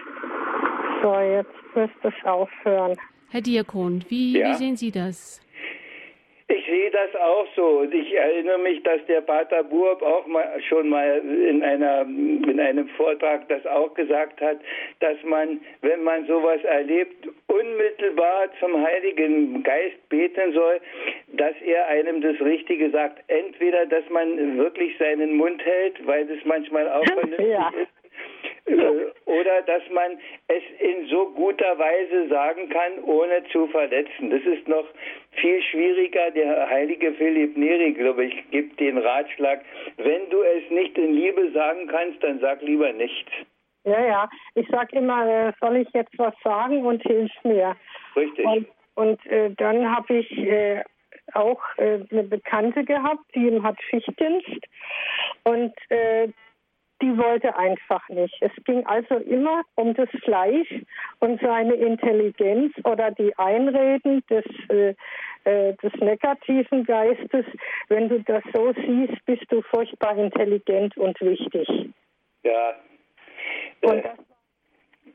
[1.03, 2.95] So, jetzt müsste es aufhören.
[3.29, 4.49] Herr Diakon, wie, ja.
[4.49, 5.41] wie sehen Sie das?
[6.51, 7.65] Ich sehe das auch so.
[7.79, 12.59] Und ich erinnere mich, dass der Pater Burb auch mal, schon mal in, einer, in
[12.59, 14.57] einem Vortrag das auch gesagt hat,
[14.99, 20.81] dass man, wenn man sowas erlebt, unmittelbar zum Heiligen Geist beten soll,
[21.33, 23.23] dass er einem das Richtige sagt.
[23.27, 27.71] Entweder, dass man wirklich seinen Mund hält, weil das manchmal auch vernünftig ja.
[27.81, 28.00] ist,
[29.25, 34.29] oder dass man es in so guter Weise sagen kann, ohne zu verletzen.
[34.29, 34.85] Das ist noch
[35.31, 36.31] viel schwieriger.
[36.31, 39.61] Der heilige Philipp Neri, glaube ich, gibt den Ratschlag,
[39.97, 43.31] wenn du es nicht in Liebe sagen kannst, dann sag lieber nichts.
[43.83, 44.29] Ja, ja.
[44.55, 47.75] Ich sage immer, äh, soll ich jetzt was sagen und hilf mir.
[48.15, 48.45] Richtig.
[48.45, 50.83] Und, und äh, dann habe ich äh,
[51.33, 54.65] auch äh, eine Bekannte gehabt, die hat Schichtdienst
[55.43, 56.29] und äh,
[57.01, 58.35] die wollte einfach nicht.
[58.41, 60.69] Es ging also immer um das Fleisch
[61.19, 64.93] und seine Intelligenz oder die Einreden des, äh,
[65.43, 67.45] äh, des negativen Geistes.
[67.89, 71.67] Wenn du das so siehst, bist du furchtbar intelligent und wichtig.
[72.43, 72.75] Ja.
[73.81, 74.09] Und äh,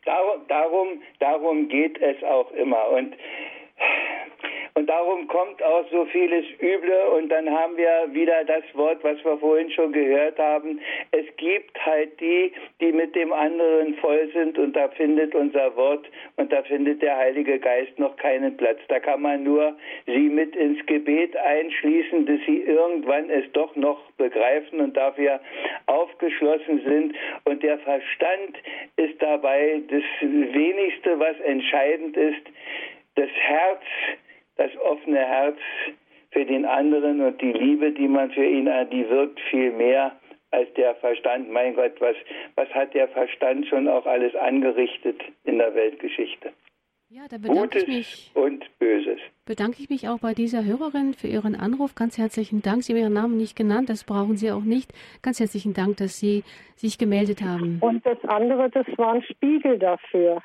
[0.04, 2.88] darum, darum, darum geht es auch immer.
[2.90, 3.14] Und
[4.76, 7.08] und darum kommt auch so vieles Üble.
[7.16, 10.78] Und dann haben wir wieder das Wort, was wir vorhin schon gehört haben.
[11.12, 14.58] Es gibt halt die, die mit dem anderen voll sind.
[14.58, 16.06] Und da findet unser Wort
[16.36, 18.78] und da findet der Heilige Geist noch keinen Platz.
[18.88, 19.74] Da kann man nur
[20.04, 25.40] sie mit ins Gebet einschließen, dass sie irgendwann es doch noch begreifen und dafür
[25.86, 27.16] aufgeschlossen sind.
[27.44, 28.58] Und der Verstand
[28.96, 32.42] ist dabei das wenigste, was entscheidend ist
[33.16, 33.82] das Herz,
[34.56, 35.58] das offene Herz
[36.30, 40.12] für den anderen und die Liebe, die man für ihn hat, die wirkt viel mehr
[40.50, 41.50] als der Verstand.
[41.50, 42.16] Mein Gott, was,
[42.54, 46.52] was hat der Verstand schon auch alles angerichtet in der Weltgeschichte?
[47.08, 48.30] Ja, da bedanke Gutes ich mich.
[48.34, 49.20] Und Böses.
[49.44, 51.94] Bedanke ich mich auch bei dieser Hörerin für Ihren Anruf.
[51.94, 52.82] Ganz herzlichen Dank.
[52.82, 54.92] Sie haben Ihren Namen nicht genannt, das brauchen Sie auch nicht.
[55.22, 56.42] Ganz herzlichen Dank, dass Sie
[56.74, 57.78] sich gemeldet haben.
[57.80, 60.42] Und das andere, das war ein Spiegel dafür.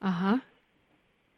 [0.00, 0.40] Aha.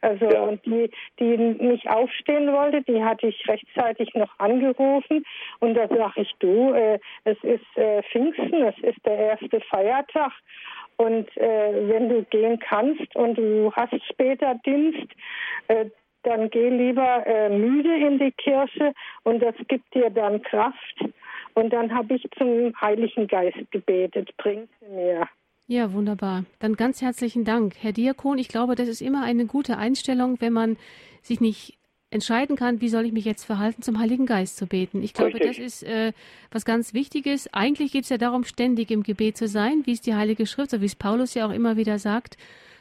[0.05, 0.43] Also ja.
[0.43, 5.25] und die, die nicht aufstehen wollte, die hatte ich rechtzeitig noch angerufen
[5.61, 10.33] und da sage ich, du, äh, es ist äh, Pfingsten, es ist der erste Feiertag
[10.97, 15.11] und äh, wenn du gehen kannst und du hast später Dienst,
[15.69, 15.87] äh,
[16.23, 18.93] dann geh lieber äh, müde in die Kirche
[19.23, 21.05] und das gibt dir dann Kraft.
[21.55, 25.29] Und dann habe ich zum Heiligen Geist gebetet, bring sie mir.
[25.67, 26.45] Ja, wunderbar.
[26.59, 27.75] Dann ganz herzlichen Dank.
[27.81, 30.77] Herr Diakon, ich glaube, das ist immer eine gute Einstellung, wenn man
[31.23, 31.79] sich nicht
[32.11, 35.03] entscheiden kann, wie soll ich mich jetzt verhalten, zum Heiligen Geist zu beten.
[35.03, 35.57] Ich glaube, Richtig.
[35.57, 36.13] das ist äh,
[36.53, 37.53] was ganz Wichtiges.
[37.53, 40.71] Eigentlich geht es ja darum, ständig im Gebet zu sein, wie es die Heilige Schrift,
[40.71, 42.37] so wie es Paulus ja auch immer wieder sagt,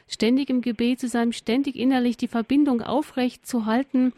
[0.06, 4.12] ständig im Gebet zu sein, ständig innerlich die Verbindung aufrecht zu halten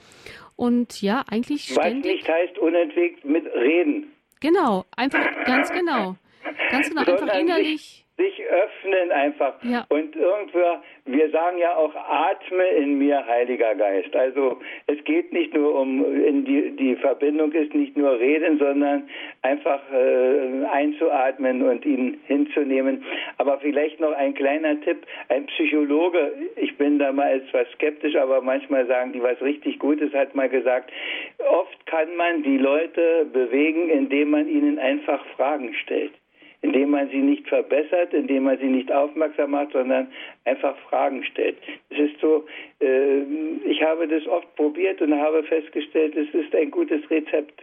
[0.57, 2.05] und ja, eigentlich ständig...
[2.05, 4.13] Was nicht heißt unentwegt mit reden.
[4.41, 6.17] Genau, einfach ganz genau.
[6.71, 9.55] Ganz genau, einfach innerlich sich öffnen einfach.
[9.63, 9.85] Ja.
[9.91, 14.15] Und irgendwo, wir sagen ja auch, atme in mir, Heiliger Geist.
[14.17, 19.09] Also es geht nicht nur um, in die, die Verbindung ist nicht nur reden, sondern
[19.43, 23.05] einfach äh, einzuatmen und ihn hinzunehmen.
[23.37, 25.07] Aber vielleicht noch ein kleiner Tipp.
[25.29, 30.13] Ein Psychologe, ich bin da mal etwas skeptisch, aber manchmal sagen die was richtig Gutes,
[30.15, 30.91] hat mal gesagt,
[31.51, 36.13] oft kann man die Leute bewegen, indem man ihnen einfach Fragen stellt
[36.63, 40.09] indem man sie nicht verbessert, indem man sie nicht aufmerksam macht, sondern
[40.45, 41.57] einfach Fragen stellt.
[41.91, 42.47] Es ist so,
[42.81, 43.23] äh,
[43.65, 47.63] ich habe das oft probiert und habe festgestellt, es ist ein gutes Rezept.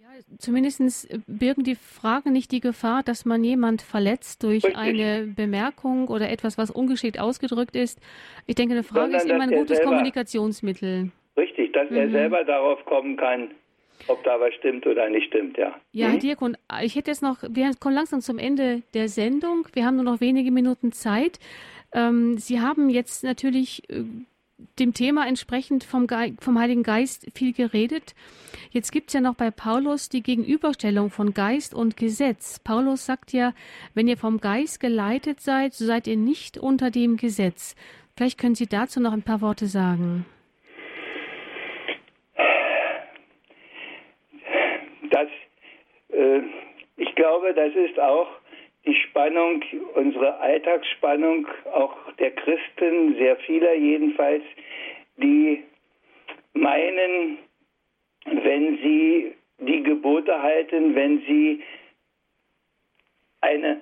[0.00, 0.08] Ja,
[0.38, 4.76] zumindest birgen die Fragen nicht die Gefahr, dass man jemand verletzt durch Richtig.
[4.76, 8.00] eine Bemerkung oder etwas, was ungeschickt ausgedrückt ist.
[8.46, 11.10] Ich denke, eine Frage sondern, ist immer ein gutes selber, Kommunikationsmittel.
[11.36, 11.96] Richtig, dass mhm.
[11.96, 13.50] er selber darauf kommen kann,
[14.08, 15.74] ob da was stimmt oder nicht stimmt, ja.
[15.92, 16.20] Ja, Herr mhm.
[16.20, 19.66] Diakon, ich hätte jetzt noch, wir kommen langsam zum Ende der Sendung.
[19.72, 21.38] Wir haben nur noch wenige Minuten Zeit.
[21.92, 24.04] Ähm, Sie haben jetzt natürlich äh,
[24.78, 28.14] dem Thema entsprechend vom, Ge vom Heiligen Geist viel geredet.
[28.70, 32.58] Jetzt gibt es ja noch bei Paulus die Gegenüberstellung von Geist und Gesetz.
[32.58, 33.52] Paulus sagt ja,
[33.94, 37.76] wenn ihr vom Geist geleitet seid, so seid ihr nicht unter dem Gesetz.
[38.16, 40.26] Vielleicht können Sie dazu noch ein paar Worte sagen.
[45.18, 45.28] Das,
[46.16, 46.40] äh,
[46.96, 48.28] ich glaube, das ist auch
[48.86, 49.62] die Spannung,
[49.94, 54.42] unsere Alltagsspannung, auch der Christen, sehr vieler jedenfalls,
[55.16, 55.64] die
[56.54, 57.38] meinen,
[58.24, 61.62] wenn sie die Gebote halten, wenn sie
[63.40, 63.80] eine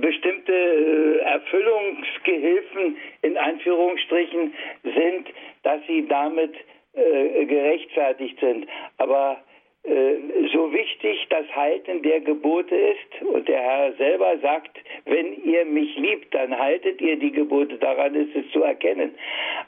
[0.00, 5.28] bestimmte äh, Erfüllungsgehilfen in Anführungsstrichen sind,
[5.62, 6.54] dass sie damit
[6.92, 8.66] äh, gerechtfertigt sind.
[8.98, 9.42] Aber
[9.84, 13.22] so wichtig das Halten der Gebote ist.
[13.22, 17.78] Und der Herr selber sagt, wenn ihr mich liebt, dann haltet ihr die Gebote.
[17.78, 19.14] Daran ist es zu erkennen.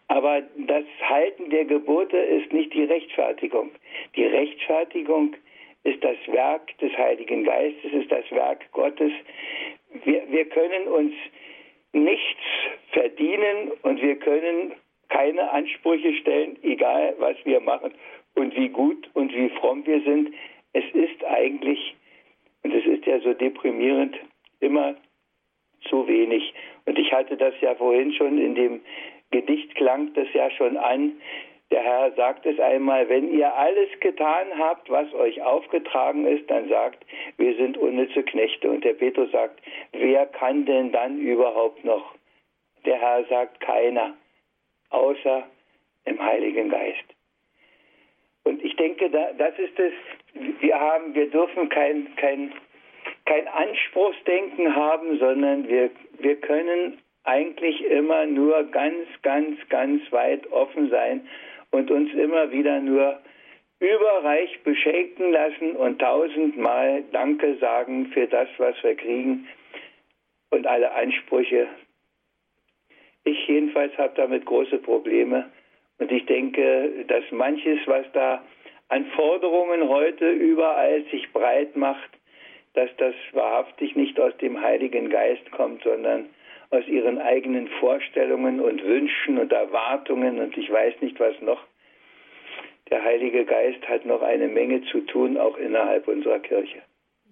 [0.08, 3.70] Aber das Halten der Gebote ist nicht die Rechtfertigung.
[4.14, 5.34] Die Rechtfertigung
[5.82, 9.12] ist das Werk des Heiligen Geistes, ist das Werk Gottes.
[10.04, 11.12] Wir, wir können uns
[11.92, 12.40] nichts
[12.92, 14.72] verdienen und wir können
[15.08, 17.92] keine Ansprüche stellen, egal was wir machen
[18.34, 20.34] und wie gut und wie fromm wir sind.
[20.72, 21.94] Es ist eigentlich,
[22.62, 24.16] und es ist ja so deprimierend,
[24.60, 24.96] immer
[25.88, 26.54] zu wenig.
[26.86, 28.80] Und ich hatte das ja vorhin schon in dem
[29.30, 31.12] Gedicht klang das ja schon an.
[31.70, 36.68] Der Herr sagt es einmal, wenn ihr alles getan habt, was euch aufgetragen ist, dann
[36.68, 37.04] sagt,
[37.36, 38.70] wir sind unnütze Knechte.
[38.70, 39.60] Und der Petrus sagt,
[39.92, 42.14] wer kann denn dann überhaupt noch?
[42.84, 44.14] Der Herr sagt, keiner,
[44.90, 45.44] außer
[46.04, 47.04] im Heiligen Geist.
[48.44, 49.92] Und ich denke, das ist es.
[50.60, 52.52] Wir haben, wir dürfen kein, kein,
[53.24, 60.90] kein Anspruchsdenken haben, sondern wir, wir können eigentlich immer nur ganz, ganz, ganz weit offen
[60.90, 61.26] sein
[61.70, 63.18] und uns immer wieder nur
[63.80, 69.48] überreich beschenken lassen und tausendmal Danke sagen für das, was wir kriegen
[70.50, 71.66] und alle Ansprüche.
[73.24, 75.50] Ich jedenfalls habe damit große Probleme.
[75.98, 78.42] Und ich denke, dass manches, was da
[78.88, 82.10] an Forderungen heute überall sich breit macht,
[82.74, 86.26] dass das wahrhaftig nicht aus dem Heiligen Geist kommt, sondern
[86.70, 91.62] aus ihren eigenen Vorstellungen und Wünschen und Erwartungen und ich weiß nicht was noch.
[92.90, 96.82] Der Heilige Geist hat noch eine Menge zu tun, auch innerhalb unserer Kirche.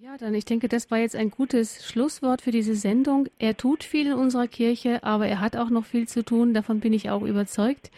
[0.00, 3.28] Ja, dann ich denke, das war jetzt ein gutes Schlusswort für diese Sendung.
[3.38, 6.54] Er tut viel in unserer Kirche, aber er hat auch noch viel zu tun.
[6.54, 7.92] Davon bin ich auch überzeugt.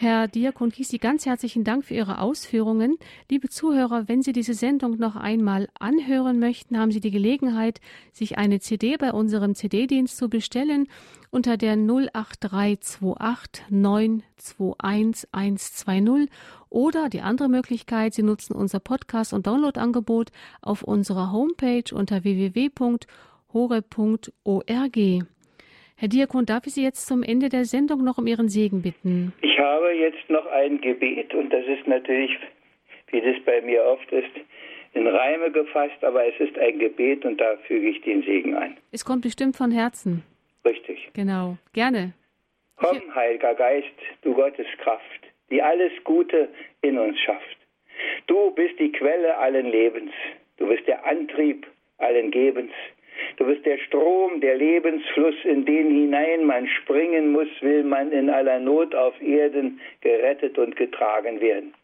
[0.00, 2.98] Herr Diakon Kiesi, ganz herzlichen Dank für Ihre Ausführungen.
[3.28, 7.80] Liebe Zuhörer, wenn Sie diese Sendung noch einmal anhören möchten, haben Sie die Gelegenheit,
[8.12, 10.86] sich eine CD bei unserem CD-Dienst zu bestellen
[11.30, 16.30] unter der 08328 921 120
[16.70, 20.30] oder die andere Möglichkeit, Sie nutzen unser Podcast- und Downloadangebot
[20.62, 23.08] auf unserer Homepage unter www.hore.org.
[26.00, 29.32] Herr Diakon, darf ich Sie jetzt zum Ende der Sendung noch um Ihren Segen bitten?
[29.40, 32.30] Ich habe jetzt noch ein Gebet und das ist natürlich,
[33.10, 34.30] wie das bei mir oft ist,
[34.94, 38.76] in Reime gefasst, aber es ist ein Gebet und da füge ich den Segen ein.
[38.92, 40.22] Es kommt bestimmt von Herzen.
[40.64, 41.10] Richtig.
[41.14, 42.12] Genau, gerne.
[42.76, 43.88] Komm, Heiliger Geist,
[44.22, 45.02] du Gottes Kraft,
[45.50, 46.48] die alles Gute
[46.80, 47.58] in uns schafft.
[48.28, 50.12] Du bist die Quelle allen Lebens,
[50.58, 51.66] du bist der Antrieb
[51.98, 52.70] allen Gebens.
[53.36, 58.30] Du bist der Strom, der Lebensfluss, in den hinein man springen muss, will man in
[58.30, 61.74] aller Not auf Erden gerettet und getragen werden.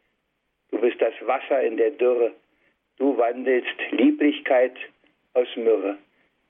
[0.70, 2.32] Du bist das Wasser in der Dürre.
[2.98, 4.76] Du wandelst Lieblichkeit
[5.34, 5.96] aus Myrrhe.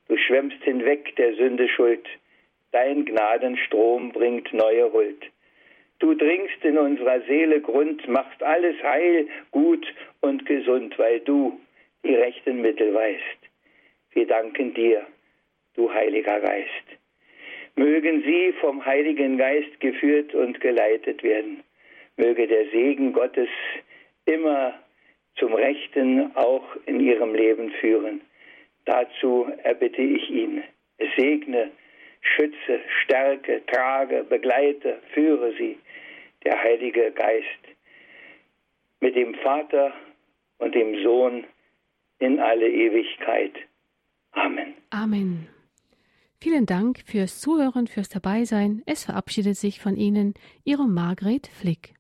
[0.09, 2.07] Du schwemmst hinweg der Sünde Schuld.
[2.73, 5.25] Dein Gnadenstrom bringt neue Huld.
[6.01, 9.87] Du dringst in unserer Seele Grund, machst alles heil, gut
[10.21, 11.61] und gesund, weil du
[12.05, 13.44] die rechten Mittel weißt.
[14.15, 15.07] Wir danken dir,
[15.75, 16.87] du Heiliger Geist.
[17.75, 21.65] Mögen sie vom Heiligen Geist geführt und geleitet werden.
[22.17, 23.49] Möge der Segen Gottes
[24.25, 24.79] immer
[25.37, 28.21] zum Rechten auch in ihrem Leben führen.
[28.85, 30.63] Dazu erbitte ich ihn.
[31.17, 31.73] Segne,
[32.21, 35.77] schütze, stärke, trage, begleite, führe sie,
[36.45, 37.47] der Heilige Geist,
[39.01, 39.93] mit dem Vater
[40.59, 41.45] und dem Sohn
[42.21, 43.55] in alle Ewigkeit.
[44.35, 44.75] Amen.
[44.91, 45.49] Amen.
[46.41, 48.83] Vielen Dank fürs Zuhören, fürs Dabeisein.
[48.87, 51.94] Es verabschiedet sich von Ihnen Ihre Margret Flick.